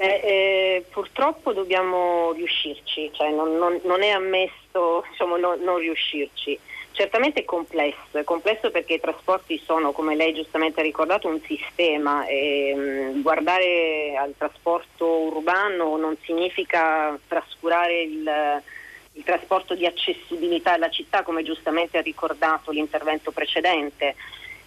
[0.02, 6.58] Eh, eh, purtroppo dobbiamo riuscirci, cioè non, non, non, è ammesso diciamo, non, non, riuscirci.
[6.92, 11.40] Certamente è complesso, è complesso perché i trasporti sono, come lei giustamente ha ricordato, un
[11.42, 18.62] sistema e mm, guardare al trasporto urbano non significa trascurare il,
[19.12, 24.16] il trasporto di accessibilità alla città, come giustamente ha ricordato l'intervento precedente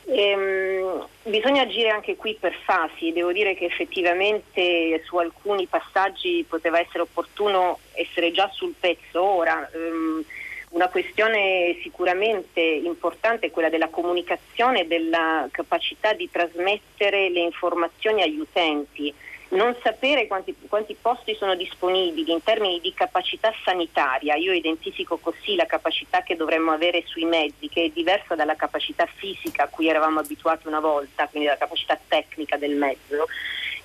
[0.07, 6.79] Ehm, bisogna agire anche qui per fasi, devo dire che effettivamente su alcuni passaggi poteva
[6.79, 9.69] essere opportuno essere già sul pezzo ora.
[9.73, 10.25] Ehm,
[10.71, 18.23] una questione sicuramente importante è quella della comunicazione e della capacità di trasmettere le informazioni
[18.23, 19.14] agli utenti
[19.51, 25.55] non sapere quanti, quanti, posti sono disponibili in termini di capacità sanitaria, io identifico così
[25.55, 29.89] la capacità che dovremmo avere sui mezzi, che è diversa dalla capacità fisica a cui
[29.89, 33.27] eravamo abituati una volta, quindi la capacità tecnica del mezzo,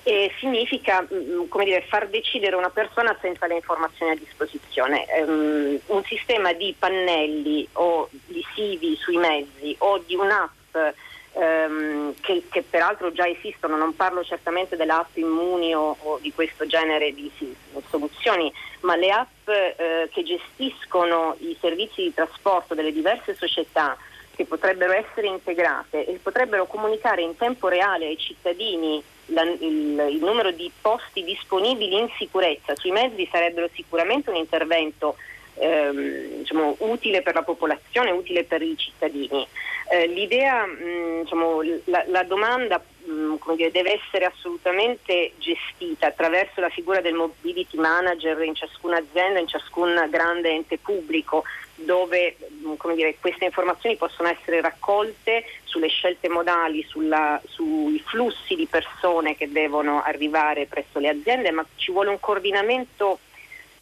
[0.02, 5.04] e significa mm, dire, far decidere una persona senza le informazioni a disposizione.
[5.18, 10.76] Um, un sistema di pannelli o visivi sui mezzi o di un'app
[11.32, 16.32] ehm, che, che, peraltro già esistono, non parlo certamente delle app immuni o, o di
[16.32, 17.54] questo genere di sì,
[17.88, 23.96] soluzioni, ma le app eh, che gestiscono i servizi di trasporto delle diverse società
[24.34, 30.18] che potrebbero essere integrate e potrebbero comunicare in tempo reale ai cittadini la, il, il,
[30.20, 35.16] numero di posti disponibili in sicurezza sui mezzi sarebbero sicuramente un intervento
[35.60, 39.46] ehm, diciamo, utile per la popolazione, utile per i cittadini.
[39.92, 46.06] Eh, l'idea, mh, mm, diciamo, la, la, domanda mh, mm, dire, deve essere assolutamente gestita
[46.06, 51.44] attraverso la figura del mobility manager in ciascuna azienda, in ciascun grande ente pubblico,
[51.74, 58.66] dove mm, dire, queste informazioni possono essere raccolte sulle scelte modali, sulla, sui flussi di
[58.66, 63.18] persone che devono arrivare presso le aziende, ma ci vuole un coordinamento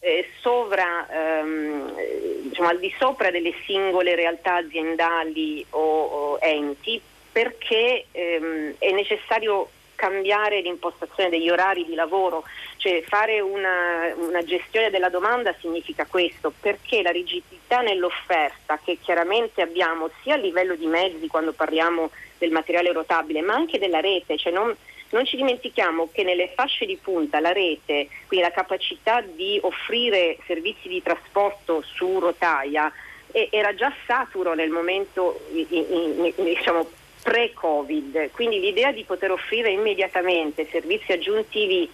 [0.00, 1.94] eh, sovra, ehm,
[2.42, 9.70] diciamo, al di sopra delle singole realtà aziendali o, o enti perché ehm, è necessario
[9.94, 12.44] cambiare l'impostazione degli orari di lavoro,
[12.76, 19.60] cioè fare una, una, gestione della domanda significa questo, perché la rigidità nell'offerta che chiaramente
[19.60, 24.38] abbiamo sia a livello di mezzi quando parliamo del materiale rotabile, ma anche della rete,
[24.38, 24.74] cioè non,
[25.10, 30.38] non ci dimentichiamo che nelle fasce di punta la rete, quindi la capacità di offrire
[30.46, 32.92] servizi di trasporto su rotaia,
[33.30, 36.88] era già saturo nel momento diciamo,
[37.22, 41.90] pre-Covid, quindi l'idea di poter offrire immediatamente servizi aggiuntivi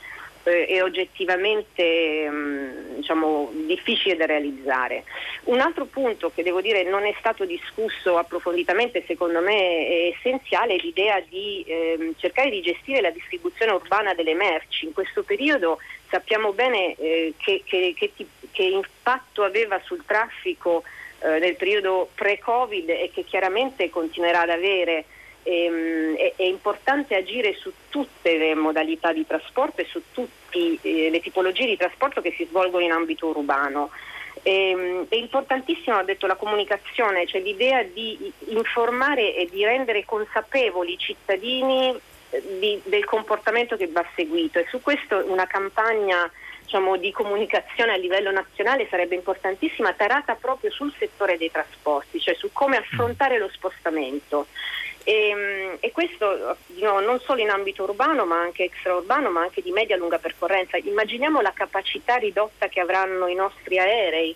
[0.50, 5.04] è oggettivamente mm, diciamo, difficile da realizzare.
[5.44, 10.74] Un altro punto che devo dire non è stato discusso approfonditamente, secondo me è essenziale,
[10.74, 14.86] è l'idea di eh, cercare di gestire la distribuzione urbana delle merci.
[14.86, 15.78] In questo periodo
[16.08, 18.12] sappiamo bene eh, che, che, che,
[18.50, 20.82] che, impatto aveva sul traffico
[21.20, 25.04] eh, nel periodo pre-Covid e che chiaramente continuerà ad avere
[25.44, 31.20] è, è, importante agire su tutte le modalità di trasporto e su tutte eh, le
[31.20, 33.90] tipologie di trasporto che si svolgono in ambito urbano.
[34.42, 40.94] Ehm, è importantissimo, ha detto, la comunicazione, cioè l'idea di informare e di rendere consapevoli
[40.94, 41.94] i cittadini
[42.30, 46.30] eh, di, del comportamento che va seguito e su questo una campagna
[46.62, 52.34] diciamo, di comunicazione a livello nazionale sarebbe importantissima, tarata proprio sul settore dei trasporti, cioè
[52.34, 54.46] su come affrontare lo spostamento.
[55.04, 59.62] E, ehm, e questo no, non solo in ambito urbano ma anche extraurbano ma anche
[59.62, 60.76] di media lunga percorrenza.
[60.78, 64.34] Immaginiamo la capacità ridotta che avranno i nostri aerei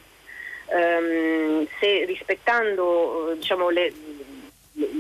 [0.69, 3.93] ehm, se rispettando diciamo, le,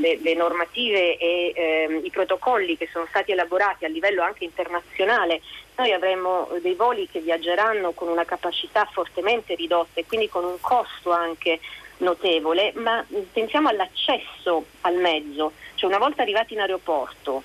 [0.00, 5.40] le, le, normative e ehm, i protocolli che sono stati elaborati a livello anche internazionale,
[5.76, 10.59] noi avremo dei voli che viaggeranno con una capacità fortemente ridotta e quindi con un
[10.61, 11.61] costo anche
[11.99, 17.43] notevole, ma pensiamo all'accesso al mezzo, cioè una volta arrivati in aeroporto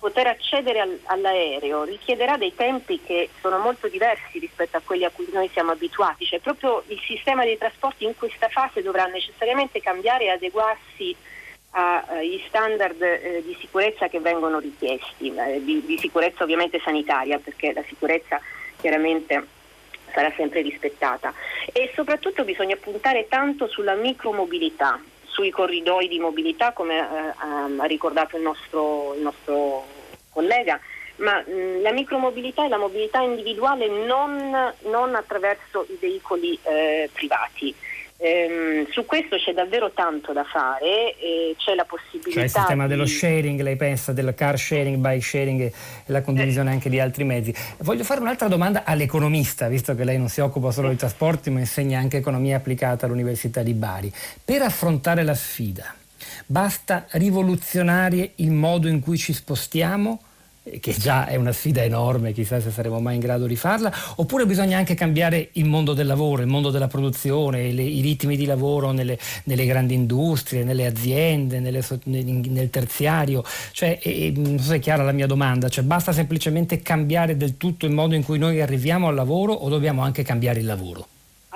[0.00, 5.10] poter accedere al, all'aereo richiederà dei tempi che sono molto diversi rispetto a quelli a
[5.10, 9.80] cui noi siamo abituati, cioè proprio il sistema dei trasporti in questa fase dovrà necessariamente
[9.80, 11.14] cambiare e adeguarsi
[11.72, 17.72] agli standard eh, di sicurezza che vengono richiesti, eh, di, di sicurezza ovviamente sanitaria, perché
[17.72, 18.40] la sicurezza
[18.80, 19.46] chiaramente
[20.12, 21.32] sarà sempre rispettata
[21.72, 28.36] e soprattutto bisogna puntare tanto sulla micromobilità, sui corridoi di mobilità come eh, ha ricordato
[28.36, 29.84] il nostro, il nostro
[30.30, 30.78] collega,
[31.16, 37.74] ma mh, la micromobilità e la mobilità individuale non, non attraverso i veicoli eh, privati.
[38.22, 42.32] Ehm, su questo c'è davvero tanto da fare e c'è la possibilità.
[42.32, 42.90] Cioè il sistema di...
[42.90, 45.72] dello sharing, lei pensa, del car sharing, bike sharing e
[46.06, 46.74] la condivisione eh.
[46.74, 47.54] anche di altri mezzi.
[47.78, 51.60] Voglio fare un'altra domanda all'economista, visto che lei non si occupa solo di trasporti ma
[51.60, 54.12] insegna anche economia applicata all'Università di Bari.
[54.44, 55.94] Per affrontare la sfida,
[56.44, 60.20] basta rivoluzionare il modo in cui ci spostiamo
[60.78, 64.44] che già è una sfida enorme, chissà se saremo mai in grado di farla, oppure
[64.44, 68.44] bisogna anche cambiare il mondo del lavoro, il mondo della produzione, le, i ritmi di
[68.44, 73.42] lavoro nelle, nelle, grandi industrie, nelle aziende, nelle, nel terziario,
[73.72, 77.56] cioè, e, non so se è chiara la mia domanda, cioè basta semplicemente cambiare del
[77.56, 81.06] tutto il modo in cui noi arriviamo al lavoro o dobbiamo anche cambiare il lavoro?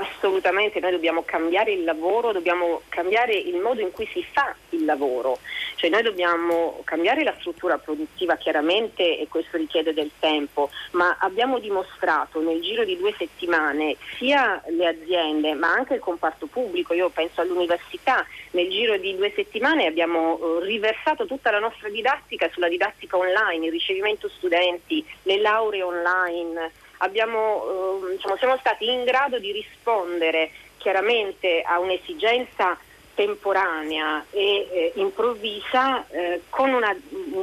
[0.05, 4.85] Assolutamente, noi dobbiamo cambiare il lavoro, dobbiamo cambiare il modo in cui si fa il
[4.85, 5.39] lavoro,
[5.77, 11.59] cioè noi dobbiamo cambiare la struttura produttiva chiaramente e questo richiede del tempo, ma abbiamo
[11.59, 17.09] dimostrato nel giro di due settimane sia le aziende ma anche il comparto pubblico, io
[17.09, 22.69] penso all'università, nel giro di due settimane abbiamo eh, riversato tutta la nostra didattica sulla
[22.69, 29.39] didattica online, il ricevimento studenti, le lauree online abbiamo, eh, diciamo, siamo stati in grado
[29.39, 32.79] di rispondere chiaramente a un'esigenza
[33.15, 36.95] temporanea e eh, improvvisa eh, con una,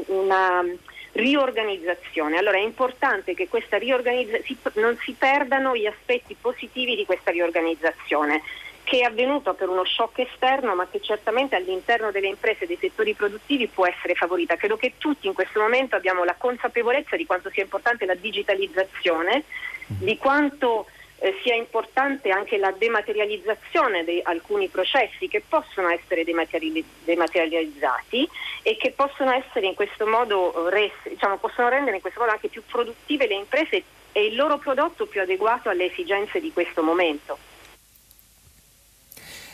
[0.07, 0.65] una,
[1.13, 2.37] riorganizzazione.
[2.37, 8.41] Allora è importante che questa riorganizzazione non si perdano gli aspetti positivi di questa riorganizzazione
[8.91, 12.77] che è avvenuta per uno shock esterno ma che certamente all'interno delle imprese e dei
[12.77, 14.57] settori produttivi può essere favorita.
[14.57, 19.45] Credo che tutti in questo momento abbiamo la consapevolezza di quanto sia importante la digitalizzazione,
[19.87, 20.87] di quanto
[21.19, 28.27] eh, sia importante anche la dematerializzazione di alcuni processi che possono essere dematerializzati
[28.61, 32.49] e che possono essere in questo modo res, diciamo, possono rendere in questo modo anche
[32.49, 37.50] più produttive le imprese e il loro prodotto più adeguato alle esigenze di questo momento.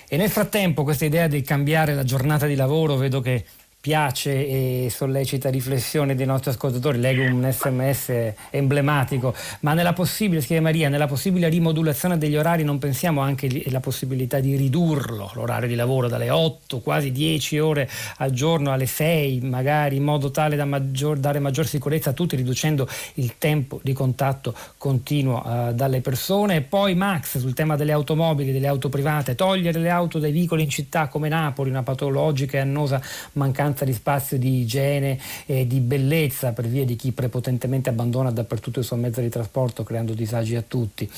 [0.10, 3.44] E nel frattempo questa idea di cambiare la giornata di lavoro vedo che
[3.88, 10.60] piace e sollecita riflessione dei nostri ascoltatori, leggo un sms emblematico, ma nella possibile, scrive
[10.60, 15.76] Maria, nella possibile rimodulazione degli orari non pensiamo anche alla possibilità di ridurlo, l'orario di
[15.76, 20.66] lavoro dalle 8, quasi 10 ore al giorno alle 6, magari in modo tale da
[20.66, 26.58] maggior, dare maggior sicurezza a tutti, riducendo il tempo di contatto continuo uh, dalle persone.
[26.58, 30.64] E poi Max sul tema delle automobili, delle auto private, togliere le auto dai vicoli
[30.64, 33.02] in città come Napoli, una patologica e annosa
[33.34, 38.32] mancanza mancanza di spazio, di igiene e di bellezza per via di chi prepotentemente abbandona
[38.32, 41.10] dappertutto il suo mezzo di trasporto creando disagi a tutti.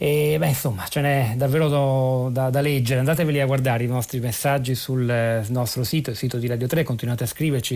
[0.00, 3.00] E beh, insomma, ce n'è davvero da, da, leggere.
[3.00, 6.84] Andateveli a guardare i nostri messaggi sul eh, nostro sito, il sito di Radio 3.
[6.84, 7.74] Continuate a scriverci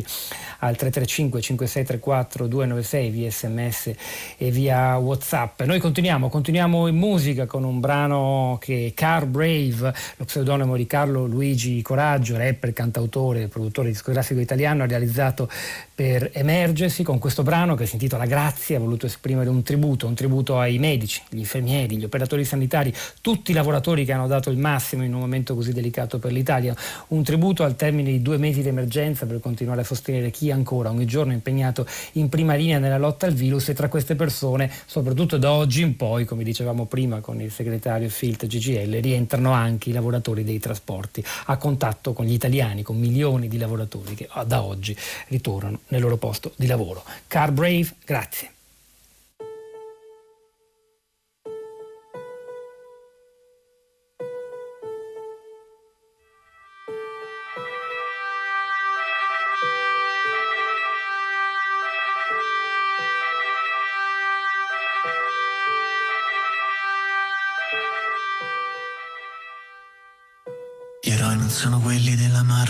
[0.61, 3.91] al 335 5634 296 via sms
[4.39, 5.63] e via WhatsApp.
[5.63, 10.87] Noi continuiamo, continuiamo in musica con un brano che è Car Brave, lo pseudonimo di
[10.87, 15.51] Carlo Luigi Coraggio, rapper, cantautore, produttore discografico italiano, ha realizzato
[15.93, 20.15] per Emergency con questo brano che si intitola Grazie, ha voluto esprimere un tributo, un
[20.15, 22.11] tributo ai medici, gli infermieri, gli operatori
[22.45, 26.33] sanitari, tutti i lavoratori che hanno dato il massimo in un momento così delicato per
[26.33, 26.75] l'Italia,
[27.09, 30.91] un tributo al termine di due mesi di emergenza per continuare a sostenere chi ancora
[30.91, 34.71] ogni giorno è impegnato in prima linea nella lotta al virus e tra queste persone,
[34.87, 39.91] soprattutto da oggi in poi, come dicevamo prima con il segretario Filt GGL, rientrano anche
[39.91, 44.63] i lavoratori dei trasporti a contatto con gli italiani, con milioni di lavoratori che da
[44.63, 44.97] oggi
[45.29, 47.05] ritornano nel loro posto di lavoro.
[47.27, 48.62] Car Brave, grazie.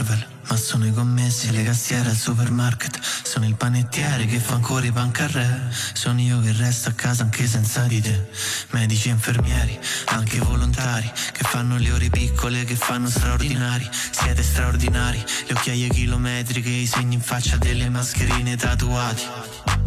[0.02, 2.98] Marvel, ma sono i commessi, le cassiere al supermarket.
[3.22, 5.70] Sono il panettiere che fa ancora i pancarré.
[5.92, 8.28] Sono io che resto a casa anche senza di te.
[8.70, 13.88] Medici e infermieri, anche volontari, che fanno le ore piccole, che fanno straordinari.
[13.92, 19.24] Siete straordinari, le occhiaie chilometriche, i segni in faccia delle mascherine tatuati.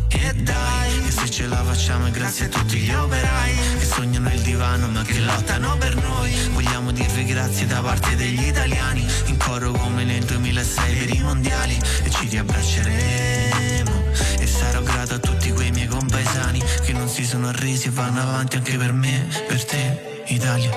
[0.10, 4.30] E dai, che se ce la facciamo è grazie a tutti gli operai Che sognano
[4.30, 9.38] il divano ma che lottano per noi Vogliamo dirvi grazie da parte degli italiani In
[9.38, 14.03] coro come nel 2006 per i mondiali E ci riabbracceremo.
[14.38, 18.21] E sarò grato a tutti quei miei compaesani Che non si sono arresi e vanno
[18.21, 20.69] avanti anche per me, per te, Italia.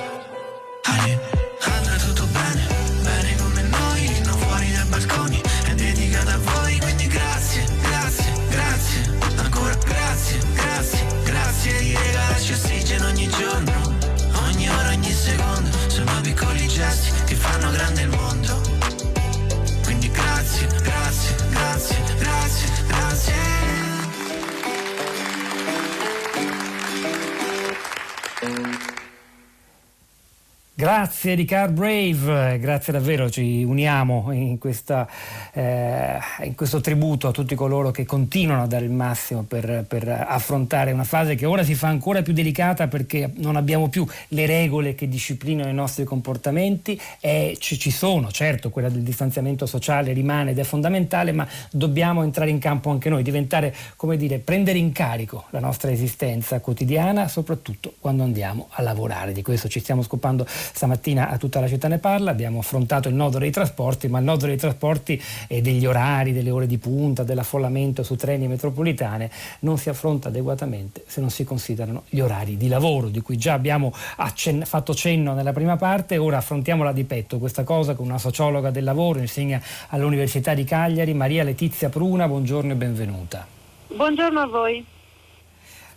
[0.83, 1.38] Ale,
[30.79, 35.05] Grazie di Brave, grazie davvero, ci uniamo in, questa,
[35.59, 40.07] eh, in, questo tributo a tutti coloro che continuano a dare il massimo per, per,
[40.07, 44.45] affrontare una fase che ora si fa ancora più delicata perché non abbiamo più le
[44.45, 50.13] regole che disciplinano i nostri comportamenti e ci, ci sono, certo quella del distanziamento sociale
[50.13, 54.77] rimane ed è fondamentale, ma dobbiamo entrare in campo anche noi, diventare, come dire, prendere
[54.77, 59.33] in carico la nostra esistenza quotidiana, soprattutto quando andiamo a lavorare.
[59.33, 63.15] Di questo ci stiamo scopando Stamattina a tutta la città ne parla, abbiamo affrontato il
[63.15, 65.21] nodo dei trasporti, ma il nodo dei trasporti
[65.51, 69.31] e degli orari, delle ore di punta, dell'affollamento su treni metropolitane
[69.61, 73.53] non si affronta adeguatamente se non si considerano gli orari di lavoro, di cui già
[73.53, 78.19] abbiamo accen- fatto cenno nella prima parte, ora affrontiamola di petto questa cosa con una
[78.19, 83.47] sociologa del lavoro, insegna all'Università di Cagliari, Maria Letizia Pruna, buongiorno e benvenuta.
[83.87, 84.85] Buongiorno a voi.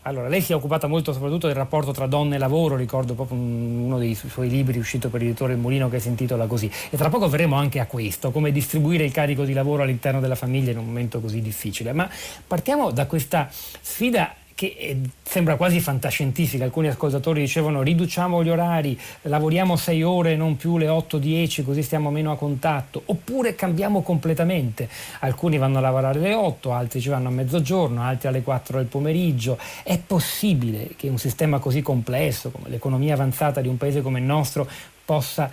[0.05, 3.39] Allora, lei si è occupata molto soprattutto del rapporto tra donne e lavoro, ricordo proprio
[3.39, 6.69] uno dei suoi libri uscito per l'editore Mulino che si intitola così.
[6.91, 10.35] E tra poco verremo anche a questo, come distribuire il carico di lavoro all'interno della
[10.35, 11.93] famiglia in un momento così difficile.
[11.93, 12.11] Ma
[12.45, 16.65] partiamo da questa sfida che eh, sembra quasi fantascientifica.
[16.65, 22.11] Alcuni ascoltatori dicevano riduciamo gli orari, lavoriamo 6 ore, non più le 8-10, così stiamo
[22.11, 24.89] meno a contatto, oppure cambiamo completamente.
[25.21, 28.87] Alcuni vanno a lavorare alle 8, altri ci vanno a mezzogiorno, altri alle 4 del
[28.87, 29.59] pomeriggio.
[29.83, 34.25] È possibile che un sistema così complesso come l'economia avanzata di un paese come il
[34.25, 34.69] nostro
[35.05, 35.51] possa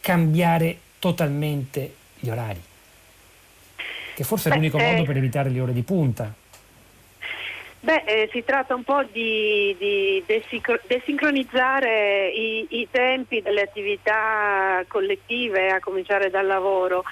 [0.00, 2.60] cambiare totalmente gli orari?
[4.14, 6.37] Che forse è l'unico modo per evitare le ore di punta.
[7.80, 15.70] Beh, eh, si tratta un po' di, di desincronizzare i, i, tempi delle attività collettive,
[15.70, 17.04] a cominciare dal lavoro,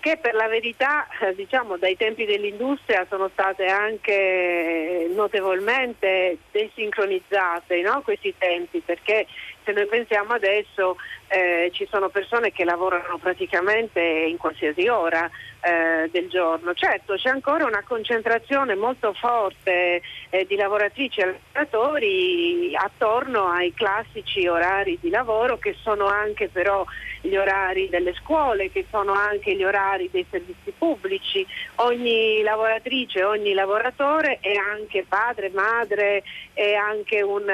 [0.00, 8.02] che per la verità, eh, diciamo, dai tempi dell'industria sono state anche notevolmente desincronizzate no?
[8.02, 9.28] questi tempi, perché
[9.64, 10.96] se noi pensiamo adesso
[11.32, 15.30] eh, ci sono persone che lavorano praticamente in qualsiasi ora
[15.60, 16.74] eh, del giorno.
[16.74, 24.46] Certo c'è ancora una concentrazione molto forte eh, di lavoratrici e lavoratori attorno ai classici
[24.46, 26.84] orari di lavoro che sono anche però
[27.22, 31.46] gli orari delle scuole, che sono anche gli orari dei servizi pubblici.
[31.76, 37.48] Ogni lavoratrice, ogni lavoratore è anche padre, madre, è anche un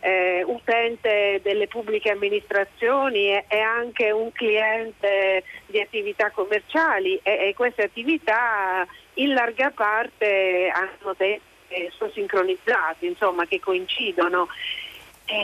[0.00, 7.84] eh, utente delle pubbliche amministrazioni, è, è, anche un cliente di attività commerciali e, queste
[7.84, 11.48] attività in larga parte hanno tempi
[11.96, 14.48] sono sincronizzati, insomma, che coincidono.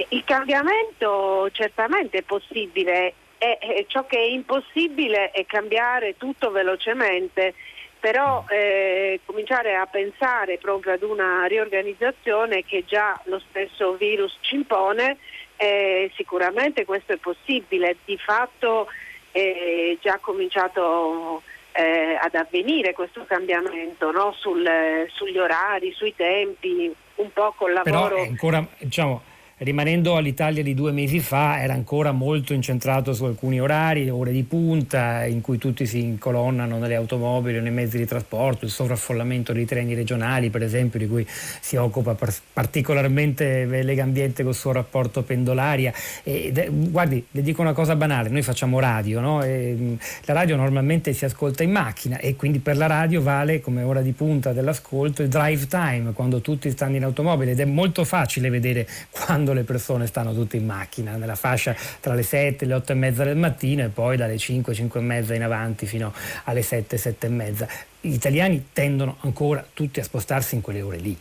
[0.09, 7.55] Il cambiamento certamente è possibile, e ciò che è impossibile è cambiare tutto velocemente
[7.99, 14.55] però eh, cominciare a pensare proprio ad una riorganizzazione che già lo stesso virus ci
[14.55, 15.17] impone,
[15.57, 18.89] eh, sicuramente questo è possibile, di fatto
[19.31, 21.43] è già cominciato
[21.73, 24.33] eh, ad avvenire questo cambiamento no?
[24.33, 24.67] Sul,
[25.13, 28.09] sugli orari, sui tempi, un po' col lavoro.
[28.15, 33.59] Però ancora, diciamo rimanendo all'Italia di due mesi fa era ancora molto incentrato su alcuni
[33.59, 38.05] orari, ore di punta in cui tutti si incolonnano nelle automobili o nei mezzi di
[38.05, 42.15] trasporto, il sovraffollamento dei treni regionali per esempio di cui si occupa
[42.53, 45.93] particolarmente Legambiente col suo rapporto pendolaria.
[46.23, 49.43] E, guardi, le dico una cosa banale, noi facciamo radio, no?
[49.43, 53.83] e, la radio normalmente si ascolta in macchina e quindi per la radio vale come
[53.83, 58.05] ora di punta dell'ascolto il drive time, quando tutti stanno in automobile ed è molto
[58.05, 62.65] facile vedere quando quando le persone stanno tutte in macchina, nella fascia tra le 7
[62.65, 65.45] e le 8 e mezza del mattino e poi dalle 5, 5 e mezza in
[65.45, 66.13] avanti fino
[66.45, 67.69] alle 7, 7 e mezza.
[68.01, 71.17] Gli italiani tendono ancora tutti a spostarsi in quelle ore lì.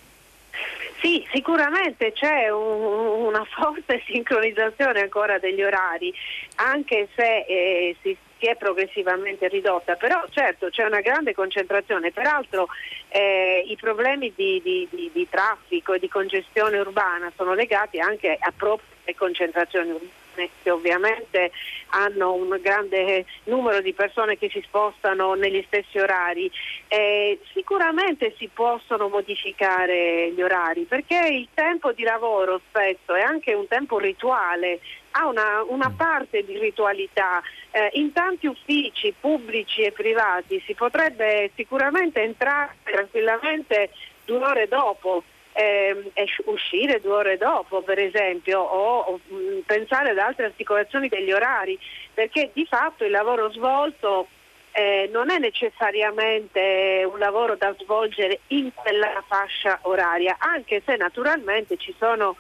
[1.02, 6.12] Sì, sicuramente c'è un, una forte sincronizzazione ancora degli orari,
[6.56, 12.68] anche se eh, si, si, è progressivamente ridotta, però certo c'è una grande concentrazione, peraltro
[13.10, 18.38] eh, i problemi di, di, di, di, traffico e di congestione urbana sono legati anche
[18.40, 20.24] a proprie concentrazioni urbane
[20.62, 21.52] che ovviamente
[21.92, 26.52] hanno un grande numero di persone che si spostano negli stessi orari.
[26.90, 33.54] Eh, sicuramente si possono modificare gli orari perché il tempo di lavoro spesso è anche
[33.54, 34.82] un tempo rituale,
[35.18, 37.42] ha una, una parte di ritualità.
[37.72, 43.92] Eh, in tanti uffici pubblici e privati si potrebbe sicuramente entrare tranquillamente
[44.26, 46.12] due ore dopo eh,
[46.46, 51.32] uscire due ore dopo per esempio o, o mh, mm, pensare ad altre articolazioni degli
[51.32, 51.80] orari
[52.14, 54.28] perché di fatto il lavoro svolto
[54.72, 61.78] eh, non è necessariamente un lavoro da svolgere in quella fascia oraria anche se naturalmente
[61.78, 62.36] ci sono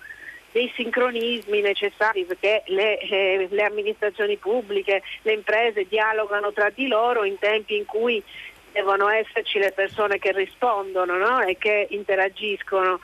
[0.55, 7.25] dei sincronismi necessari perché le, eh, le amministrazioni pubbliche, le imprese dialogano tra di loro
[7.25, 8.23] in tempi in cui
[8.71, 11.41] devono esserci le persone che rispondono no?
[11.41, 13.01] e che interagiscono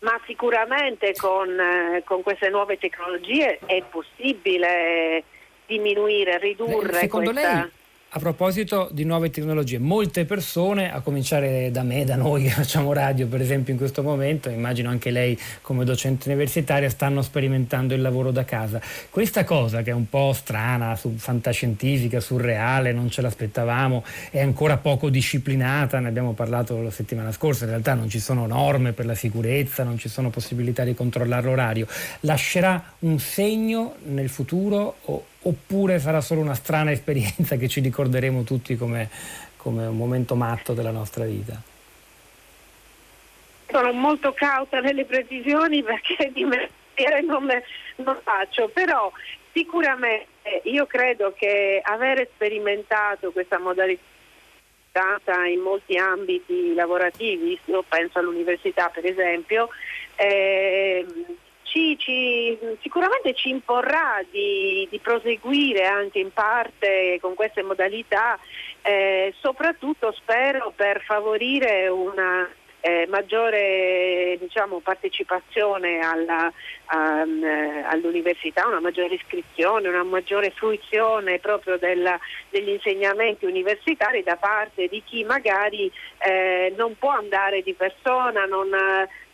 [0.00, 5.22] ma sicuramente con, eh, con, queste nuove tecnologie è possibile
[5.66, 7.52] diminuire, ridurre Secondo questa...
[7.52, 7.70] lei
[8.16, 12.94] a proposito di nuove tecnologie, molte persone, a cominciare da me, da noi che facciamo
[12.94, 18.00] radio per esempio in questo momento, immagino anche lei come docente universitaria, stanno sperimentando il
[18.00, 18.80] lavoro da casa.
[19.10, 25.10] Questa cosa che è un po' strana, fantascientifica, surreale, non ce l'aspettavamo, è ancora poco
[25.10, 29.14] disciplinata, ne abbiamo parlato la settimana scorsa, in realtà non ci sono norme per la
[29.14, 31.86] sicurezza, non ci sono possibilità di controllare l'orario.
[32.20, 38.42] Lascerà un segno nel futuro o oppure sarà solo una strana esperienza che ci ricorderemo
[38.42, 39.08] tutti come,
[39.56, 41.60] come un momento matto della nostra vita?
[43.68, 47.48] Sono molto cauta nelle precisioni perché di mestiere non,
[47.96, 49.10] non faccio, però
[49.52, 54.14] sicuramente io credo che aver sperimentato questa modalità
[55.52, 59.68] in molti ambiti lavorativi, io penso all'università per esempio,
[60.16, 61.04] eh,
[61.76, 68.38] ci, ci, sicuramente ci imporrà di, di, proseguire anche in parte con queste modalità,
[68.80, 72.48] eh, soprattutto spero per favorire una
[72.86, 76.52] eh, maggiore diciamo, partecipazione alla,
[76.92, 77.42] um,
[77.88, 82.16] all'università, una maggiore iscrizione, una maggiore fruizione proprio della,
[82.48, 88.68] degli insegnamenti universitari da parte di chi magari eh, non può andare di persona, non,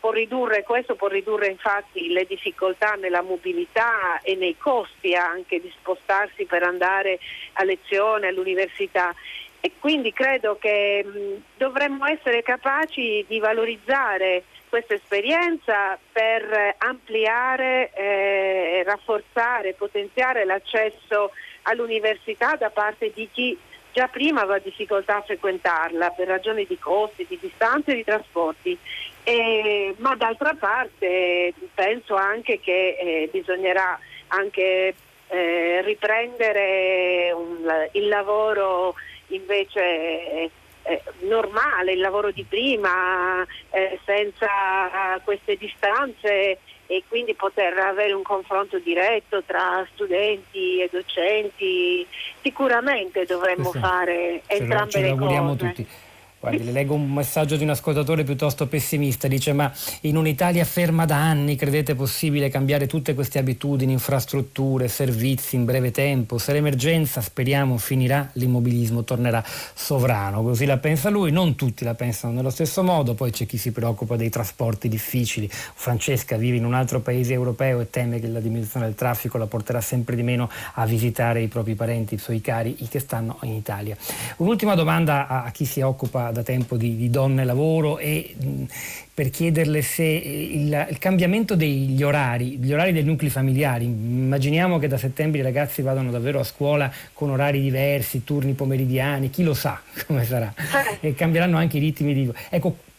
[0.03, 5.71] può ridurre, questo può ridurre infatti le difficoltà nella mobilità e nei costi anche di
[5.79, 7.19] spostarsi per andare
[7.53, 9.15] a lezione all'università
[9.65, 18.83] e quindi credo che mh, dovremmo essere capaci di valorizzare questa esperienza per ampliare, eh,
[18.85, 23.57] rafforzare, potenziare l'accesso all'università da parte di chi
[23.93, 28.77] già prima aveva difficoltà a frequentarla per ragioni di costi, di distanze e di trasporti.
[29.23, 33.97] Eh, ma d'altra parte penso anche che eh, bisognerà
[34.27, 34.93] anche
[35.29, 38.95] eh, riprendere un, il lavoro
[39.35, 40.51] invece eh,
[40.83, 44.47] eh, normale, il lavoro di prima, eh, senza
[45.23, 52.05] queste distanze e quindi poter avere un confronto diretto tra studenti e docenti.
[52.41, 55.55] Sicuramente dovremmo fare entrambe le cose.
[55.55, 55.87] Tutti.
[56.43, 59.71] Guardi, le leggo un messaggio di un ascoltatore piuttosto pessimista, dice ma
[60.01, 65.91] in un'Italia ferma da anni credete possibile cambiare tutte queste abitudini, infrastrutture, servizi in breve
[65.91, 66.37] tempo?
[66.37, 69.41] Se l'emergenza, speriamo, finirà, l'immobilismo tornerà
[69.73, 73.55] sovrano, così la pensa lui, non tutti la pensano nello stesso modo, poi c'è chi
[73.55, 78.27] si preoccupa dei trasporti difficili, Francesca vive in un altro paese europeo e teme che
[78.27, 82.17] la diminuzione del traffico la porterà sempre di meno a visitare i propri parenti, i
[82.17, 83.95] suoi cari, i che stanno in Italia.
[84.39, 88.63] Un'ultima domanda a chi si occupa da tempo di, di donne lavoro e mh,
[89.13, 94.87] per chiederle se il, il, cambiamento degli orari, gli orari dei nuclei familiari, immaginiamo che
[94.87, 99.53] da settembre i ragazzi vadano davvero a scuola con orari diversi, turni pomeridiani, chi lo
[99.53, 100.53] sa come sarà,
[100.99, 102.31] e cambieranno anche i ritmi di...
[102.49, 102.91] Ecco,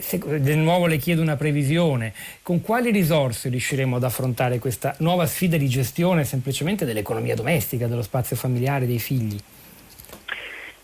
[0.00, 5.26] se, di nuovo le chiedo una previsione, con quali risorse riusciremo ad affrontare questa nuova
[5.26, 9.38] sfida di gestione semplicemente dell'economia domestica, dello spazio familiare, dei figli?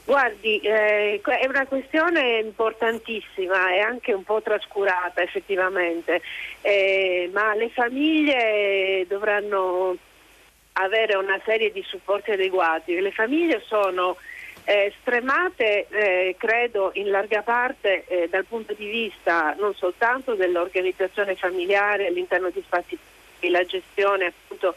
[0.07, 6.23] Guardi, eh, è una questione importantissima e anche un po' trascurata effettivamente,
[6.61, 9.97] eh, ma le famiglie dovranno
[10.75, 13.01] avere una serie di supporti adeguati.
[13.01, 14.17] Le famiglie sono
[14.63, 21.35] eh, stremate, eh, credo, in larga parte eh, dal punto di vista non soltanto dell'organizzazione
[21.35, 22.97] familiare all'interno di spazi,
[23.41, 24.77] la gestione appunto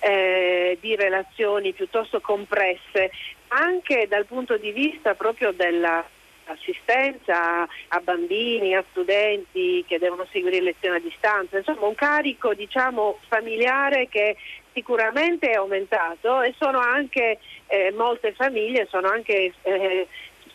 [0.00, 3.10] eh, di relazioni piuttosto compresse,
[3.48, 10.96] anche dal punto di vista proprio dell'assistenza a bambini, a studenti che devono seguire lezioni
[10.96, 14.36] a distanza, insomma un carico diciamo, familiare che
[14.72, 20.06] sicuramente è aumentato e sono anche eh, molte famiglie sono anche eh,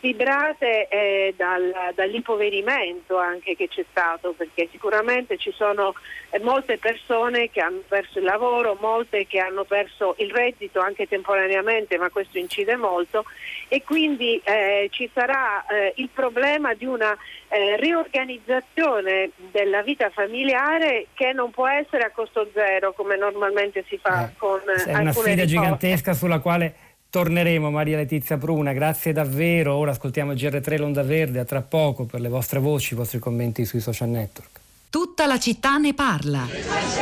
[0.04, 5.94] sfibrate eh, dal, dall'impoverimento anche che c'è stato, perché sicuramente ci sono
[6.28, 11.08] eh, molte persone che hanno perso il lavoro, molte che hanno perso il reddito anche
[11.08, 13.24] temporaneamente, ma questo incide molto.
[13.68, 17.16] E quindi eh, ci sarà eh, il problema di una
[17.48, 23.96] eh, riorganizzazione della vita familiare che non può essere a costo zero come normalmente si
[23.96, 26.83] fa eh, con È una sfida gigantesca sulla quale
[27.14, 29.76] torneremo Maria Letizia Pruna, grazie davvero.
[29.76, 33.64] Ora ascoltiamo GR3 L'Onda Verde, a tra poco per le vostre voci, i vostri commenti
[33.64, 34.58] sui social network.
[34.90, 36.44] Tutta la città ne parla.
[36.50, 36.98] Permesso!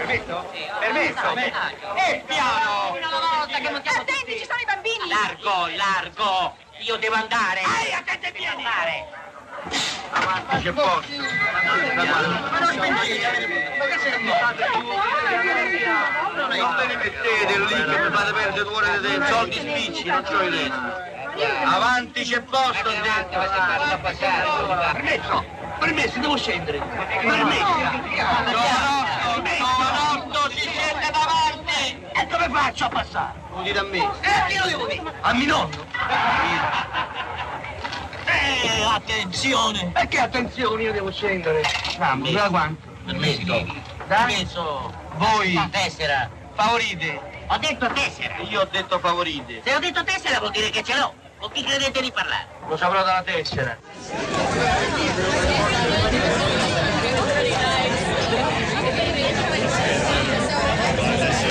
[0.00, 0.44] Permesso?
[0.80, 1.36] Permesso?
[1.94, 2.96] Eh, piano!
[2.96, 5.06] Una alla volta che montiamo Attenti, ci sono i bambini!
[5.06, 6.56] Largo, largo!
[6.84, 7.60] Io devo andare!
[7.60, 8.64] Ehi, attenti e vieni!
[10.10, 11.10] Avanti, c'è posto!
[16.36, 20.22] Non ve ne mettete lì che mi fate perdere due ore di soldi spicci, non
[20.22, 21.10] c'ho idea!
[21.64, 22.90] Avanti c'è posto!
[24.92, 25.44] Permesso!
[25.78, 26.78] Permesso, devo scendere!
[26.78, 27.74] Permesso!
[29.52, 32.06] Giovanotto, si scende davanti!
[32.12, 33.40] E come faccio a passare?
[33.50, 33.98] Lo dite a me!
[33.98, 35.12] Eh, a chi lo devo dire?
[35.20, 35.86] A mio nonno!
[38.32, 39.90] Eh, attenzione!
[39.92, 41.62] Perché attenzione, io devo scendere?
[41.96, 42.32] Cambi.
[42.32, 42.88] Da quanto?
[43.04, 43.66] Permesso!
[44.06, 44.94] Permesso!
[45.16, 46.30] Voi La tessera!
[46.54, 47.20] favorite!
[47.48, 48.36] Ho detto tessera!
[48.48, 49.62] Io ho detto favorite!
[49.64, 51.14] Se ho detto tessera vuol dire che ce l'ho!
[51.38, 52.46] Con chi credete di parlare?
[52.68, 53.76] Lo saprò dalla tessera!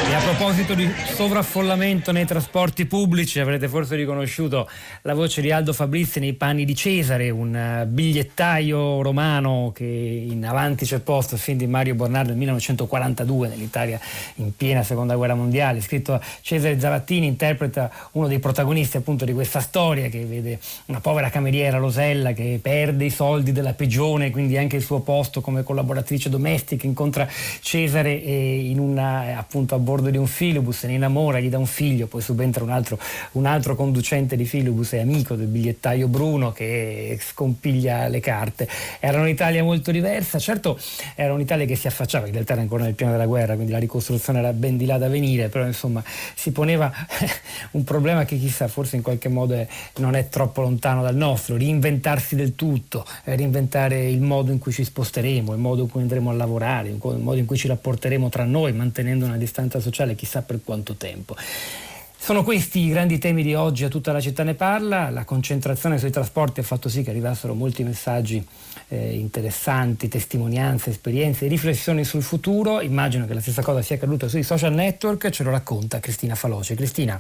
[0.08, 4.68] E a proposito di sovraffollamento nei trasporti pubblici, avrete forse riconosciuto
[5.04, 10.44] la voce di Aldo Fabrizi nei panni di Cesare, un eh, bigliettaio romano che in
[10.44, 14.00] avanti c'è posto, film di Mario Bornardo nel 1942 nell'Italia
[14.38, 15.80] in piena seconda guerra mondiale.
[15.80, 21.02] Scritto da Cesare Zavattini, interpreta uno dei protagonisti appunto di questa storia che vede una
[21.02, 25.62] povera cameriera Rosella che perde i soldi della pegione, quindi anche il suo posto come
[25.62, 27.28] collaboratrice domestica, incontra
[27.60, 31.68] Cesare e in una, appunto a bordo di un filobus, ne innamora, gli dà un
[31.68, 32.98] figlio, poi subentra un altro,
[33.34, 38.68] un altro conducente di filobus e amico del bigliettaio Bruno che scompiglia le carte.
[39.00, 40.80] Era un'Italia molto diversa, certo
[41.16, 43.78] era un'Italia che si affacciava, in realtà era ancora nel piano della guerra, quindi la
[43.78, 46.04] ricostruzione era ben di là da venire, però insomma
[46.36, 46.92] si poneva
[47.72, 49.68] un problema che chissà forse in qualche modo è-
[49.98, 54.72] non è troppo lontano dal nostro, reinventarsi del tutto, eh, reinventare il modo in cui
[54.72, 58.30] ci sposteremo, il modo in cui andremo a lavorare, il modo in cui ci rapporteremo
[58.30, 61.36] tra noi, mantenendo una distanza sociale chissà per quanto tempo.
[62.16, 65.98] Sono questi i grandi temi di oggi, a tutta la città ne parla, la concentrazione
[65.98, 68.46] sui trasporti ha fatto sì che arrivassero molti messaggi
[68.90, 74.44] eh, interessanti, testimonianze, esperienze, riflessioni sul futuro, immagino che la stessa cosa sia accaduta sui
[74.44, 76.76] social network, ce lo racconta Cristina Faloce.
[76.76, 77.20] Cristina.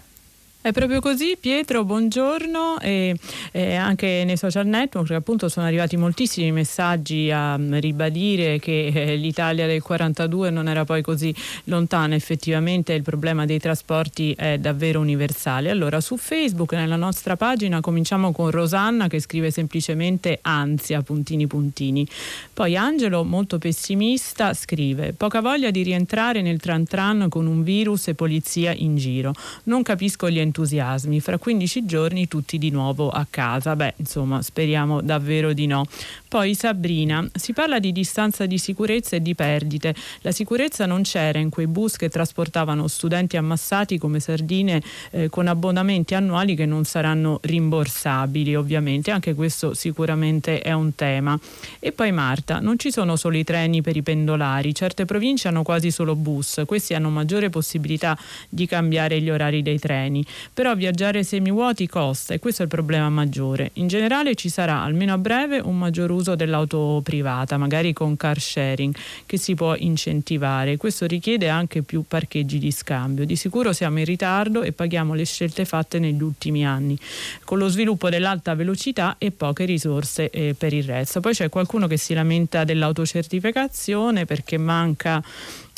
[0.63, 2.79] È proprio così, Pietro, buongiorno.
[2.81, 3.15] E,
[3.51, 9.15] e anche nei social network appunto sono arrivati moltissimi messaggi a mm, ribadire che eh,
[9.15, 11.33] l'Italia del 42 non era poi così
[11.63, 15.71] lontana, effettivamente il problema dei trasporti è davvero universale.
[15.71, 22.07] Allora su Facebook, nella nostra pagina, cominciamo con Rosanna che scrive semplicemente ansia, puntini puntini.
[22.53, 28.09] Poi Angelo, molto pessimista, scrive poca voglia di rientrare nel tran tran con un virus
[28.09, 29.33] e polizia in giro.
[29.63, 31.21] Non capisco gli entusiasmi.
[31.21, 33.75] Fra 15 giorni tutti di nuovo a casa.
[33.75, 35.85] Beh, insomma, speriamo davvero di no.
[36.27, 39.95] Poi Sabrina, si parla di distanza di sicurezza e di perdite.
[40.21, 44.81] La sicurezza non c'era in quei bus che trasportavano studenti ammassati come sardine
[45.11, 49.11] eh, con abbonamenti annuali che non saranno rimborsabili, ovviamente.
[49.11, 51.37] Anche questo sicuramente è un tema.
[51.79, 55.63] E poi Marta, non ci sono solo i treni per i pendolari, certe province hanno
[55.63, 58.17] quasi solo bus, questi hanno maggiore possibilità
[58.49, 63.09] di cambiare gli orari dei treni, però viaggiare semivuoti costa e questo è il problema
[63.09, 63.71] maggiore.
[63.73, 68.39] In generale ci sarà almeno a breve un maggior uso dell'auto privata, magari con car
[68.39, 70.77] sharing, che si può incentivare.
[70.77, 73.25] Questo richiede anche più parcheggi di scambio.
[73.25, 76.97] Di sicuro siamo in ritardo e paghiamo le scelte fatte negli ultimi anni,
[77.43, 81.19] con lo sviluppo dell'alta velocità e poche risorse eh, per il resto.
[81.19, 85.23] Poi c'è qualcuno che si lamenta dell'autocertificazione perché manca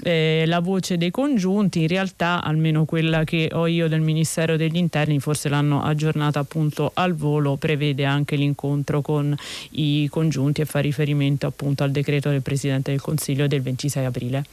[0.03, 4.75] eh, la voce dei congiunti, in realtà almeno quella che ho io del Ministero degli
[4.75, 9.35] Interni, forse l'hanno aggiornata appunto al volo, prevede anche l'incontro con
[9.71, 14.43] i congiunti e fa riferimento appunto al decreto del Presidente del Consiglio del 26 aprile.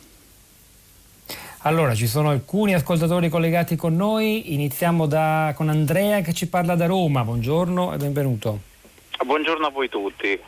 [1.64, 6.74] Allora, ci sono alcuni ascoltatori collegati con noi, iniziamo da, con Andrea che ci parla
[6.74, 8.60] da Roma, buongiorno e benvenuto.
[9.22, 10.40] Buongiorno a voi tutti.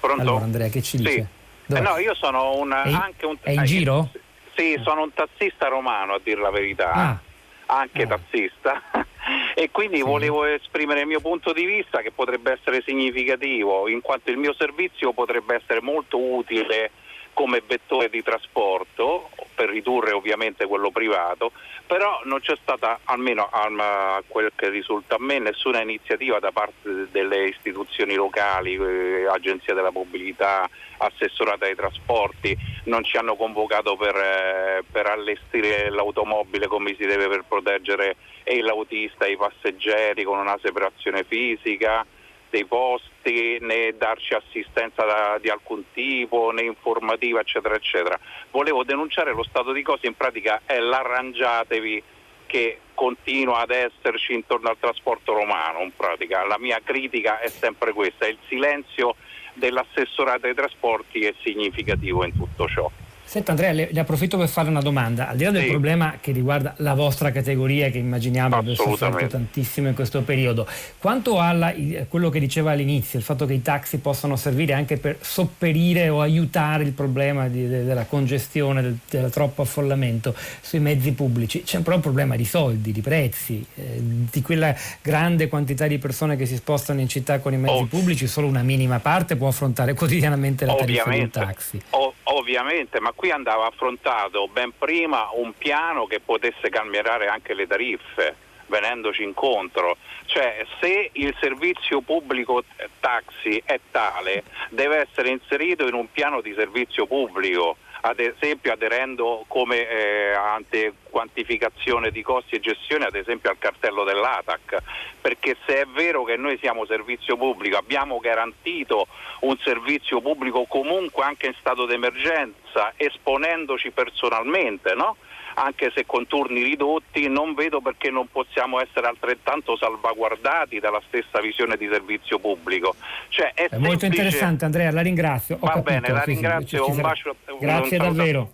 [0.00, 0.20] Pronto?
[0.20, 1.12] Allora Andrea, che ci dice?
[1.12, 1.35] Sì.
[1.68, 4.10] Eh no, io sono un, È anche un è in eh, giro?
[4.54, 6.92] Sì, sono un tassista romano a dir la verità.
[6.92, 7.18] Ah.
[7.66, 8.80] Anche tassista.
[9.54, 14.30] e quindi volevo esprimere il mio punto di vista che potrebbe essere significativo, in quanto
[14.30, 16.90] il mio servizio potrebbe essere molto utile
[17.36, 21.52] come vettore di trasporto per ridurre ovviamente quello privato,
[21.86, 27.08] però non c'è stata, almeno a quel che risulta a me, nessuna iniziativa da parte
[27.10, 30.66] delle istituzioni locali, eh, Agenzia della Mobilità,
[30.96, 37.28] Assessorata ai Trasporti, non ci hanno convocato per, eh, per allestire l'automobile come si deve
[37.28, 42.06] per proteggere e l'autista e i passeggeri con una separazione fisica.
[42.50, 48.18] Dei posti né darci assistenza da, di alcun tipo né informativa eccetera eccetera.
[48.50, 52.02] Volevo denunciare lo stato di cose, in pratica è l'arrangiatevi
[52.46, 56.44] che continua ad esserci intorno al trasporto romano, in pratica.
[56.46, 59.16] La mia critica è sempre questa, il silenzio
[59.54, 62.90] dell'assessorato ai trasporti è significativo in tutto ciò.
[63.28, 65.28] Senta Andrea, le, le, approfitto per fare una domanda.
[65.28, 65.70] Al di là del sì.
[65.70, 70.64] problema che riguarda la vostra categoria, che immaginiamo abbia sofferto tantissimo in questo periodo,
[71.00, 71.74] quanto a
[72.08, 76.20] quello che diceva all'inizio, il fatto che i taxi possano servire anche per sopperire o
[76.20, 81.80] aiutare il problema di, de, della congestione, del, del, troppo affollamento sui mezzi pubblici, c'è
[81.80, 84.72] però un problema di soldi, di prezzi, eh, di quella
[85.02, 87.86] grande quantità di persone che si spostano in città con i mezzi oh.
[87.86, 91.82] pubblici, solo una minima parte può affrontare quotidianamente la tariffa di un taxi.
[91.90, 97.66] Oh, ovviamente, ma qui andava affrontato ben prima un piano che potesse calmierare anche le
[97.66, 98.36] tariffe
[98.66, 99.96] venendoci incontro,
[100.26, 102.64] cioè se il servizio pubblico
[103.00, 107.76] taxi è tale deve essere inserito in un piano di servizio pubblico
[108.08, 114.04] ad esempio aderendo come eh, ante quantificazione di costi e gestione ad esempio al cartello
[114.04, 114.82] dell'ATAC,
[115.20, 119.08] perché se è vero che noi siamo servizio pubblico, abbiamo garantito
[119.40, 125.16] un servizio pubblico comunque anche in stato d'emergenza, esponendoci personalmente, no?
[125.58, 131.40] Anche se con turni ridotti, non vedo perché non possiamo essere altrettanto salvaguardati dalla stessa
[131.40, 132.94] visione di servizio pubblico.
[133.28, 135.56] Cioè, è, è molto interessante Andrea, la ringrazio.
[135.56, 137.36] Ho Va capito, bene, la ringrazio, un bacio.
[137.58, 138.52] Grazie un davvero.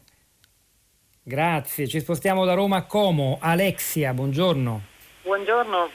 [1.24, 3.38] Grazie, ci spostiamo da Roma a Como.
[3.40, 4.82] Alexia, buongiorno.
[5.22, 5.88] Buongiorno.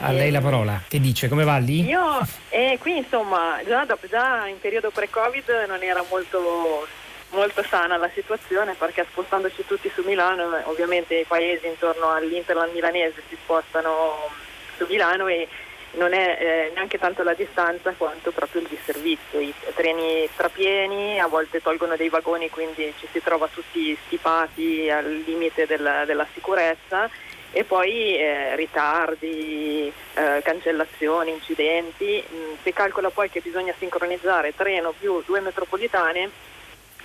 [0.00, 1.28] A lei la parola, che dice?
[1.28, 1.84] Come va lì?
[1.84, 6.86] Io, eh, qui insomma, già, già in periodo pre-Covid non era molto
[7.32, 13.22] molto sana la situazione perché spostandoci tutti su Milano, ovviamente i paesi intorno all'Interland milanese
[13.28, 14.30] si spostano
[14.76, 15.48] su Milano e
[15.92, 19.40] non è eh, neanche tanto la distanza quanto proprio il disservizio.
[19.40, 25.22] I treni strapieni a volte tolgono dei vagoni, quindi ci si trova tutti stipati al
[25.26, 27.10] limite della, della sicurezza
[27.54, 32.24] e poi eh, ritardi, eh, cancellazioni, incidenti.
[32.32, 36.50] Mm, si calcola poi che bisogna sincronizzare treno più due metropolitane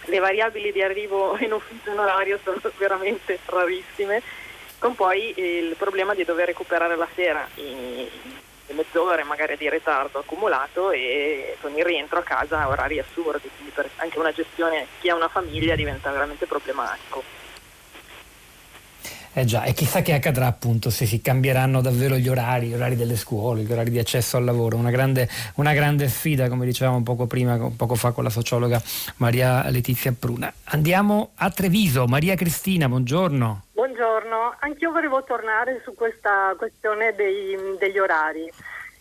[0.08, 4.22] le variabili di arrivo in ufficio in orario sono veramente rarissime,
[4.80, 7.47] con poi il problema di dover recuperare la sera
[8.68, 13.49] le mezz'ore magari di ritardo accumulato e con il rientro a casa a orari assurdi,
[13.55, 17.24] quindi per anche una gestione, chi ha una famiglia diventa veramente problematico.
[19.38, 22.95] Eh già, e chissà che accadrà appunto se si cambieranno davvero gli orari, gli orari
[22.95, 27.03] delle scuole, gli orari di accesso al lavoro, una grande, una grande sfida come dicevamo
[27.03, 28.81] poco prima, poco fa con la sociologa
[29.17, 30.51] Maria Letizia Pruna.
[30.63, 33.65] Andiamo a Treviso, Maria Cristina, buongiorno.
[33.73, 38.51] Buongiorno, anch'io volevo tornare su questa questione dei, degli orari.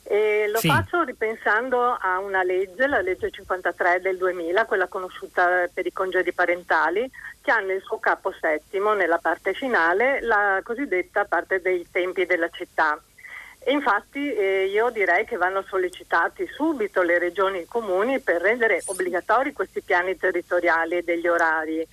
[0.09, 0.69] E lo sì.
[0.69, 6.33] faccio ripensando a una legge, la legge 53 del 2000, quella conosciuta per i congedi
[6.33, 7.11] parentali,
[7.47, 12.49] che ha nel suo capo settimo, nella parte finale, la cosiddetta parte dei tempi della
[12.49, 13.01] città.
[13.61, 18.41] E infatti eh, io direi che vanno sollecitati subito le regioni e i comuni per
[18.41, 21.87] rendere obbligatori questi piani territoriali degli orari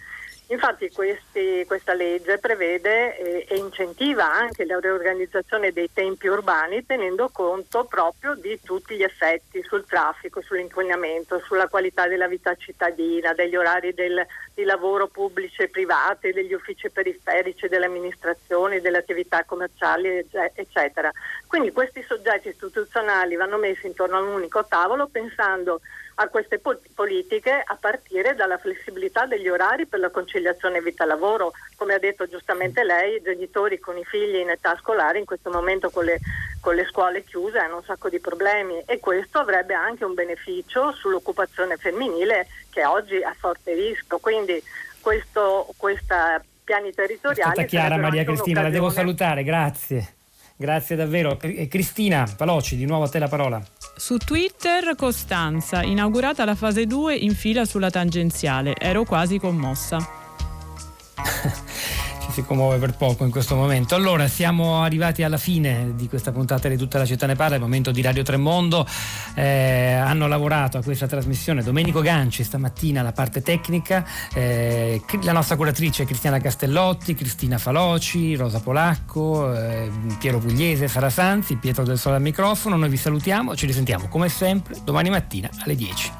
[0.48, 7.30] Infatti questi, questa legge prevede eh, e incentiva anche la riorganizzazione dei tempi urbani tenendo
[7.30, 13.56] conto proprio di tutti gli effetti sul traffico, sull'inquinamento, sulla qualità della vita cittadina, degli
[13.56, 20.28] orari del, di lavoro pubblici e privati, degli uffici periferici, delle amministrazioni, delle attività commerciali,
[20.54, 21.10] eccetera.
[21.48, 25.80] Quindi questi soggetti istituzionali vanno messi intorno a un unico tavolo pensando
[26.16, 26.62] a queste
[26.94, 31.54] politiche a partire dalla flessibilità degli orari per la conciliazione vita-lavoro.
[31.76, 35.50] Come ha detto giustamente lei, i genitori con i figli in età scolare in questo
[35.50, 36.20] momento con le,
[36.60, 40.92] con le scuole chiuse hanno un sacco di problemi e questo avrebbe anche un beneficio
[40.92, 44.20] sull'occupazione femminile che oggi è a forte rischio.
[44.20, 44.62] Quindi
[45.02, 47.50] questo, questa piani territoriali...
[47.50, 50.16] È stata chiara Maria Cristina, la devo salutare, grazie.
[50.56, 51.38] Grazie davvero.
[51.38, 53.62] Cristina Paloci, di nuovo a te la parola.
[53.96, 58.76] Su Twitter Costanza, inaugurata la fase 2 in fila sulla tangenziale.
[58.78, 59.98] Ero quasi commossa.
[62.34, 63.94] si commuove per poco in questo momento.
[63.94, 67.62] Allora, siamo arrivati alla fine di questa puntata di Tutta la città ne parla, il
[67.62, 68.88] momento di Radio Tremondo.
[69.36, 74.04] Eh, hanno lavorato a questa trasmissione Domenico Ganci stamattina alla parte tecnica,
[74.34, 81.58] eh, la nostra curatrice Cristiana Castellotti, Cristina Faloci, Rosa Polacco, eh, Piero Pugliese, Sara Sanzi,
[81.58, 82.76] Pietro del Sole al microfono.
[82.78, 86.12] Noi vi salutiamo, ci risentiamo come sempre domani mattina alle 10.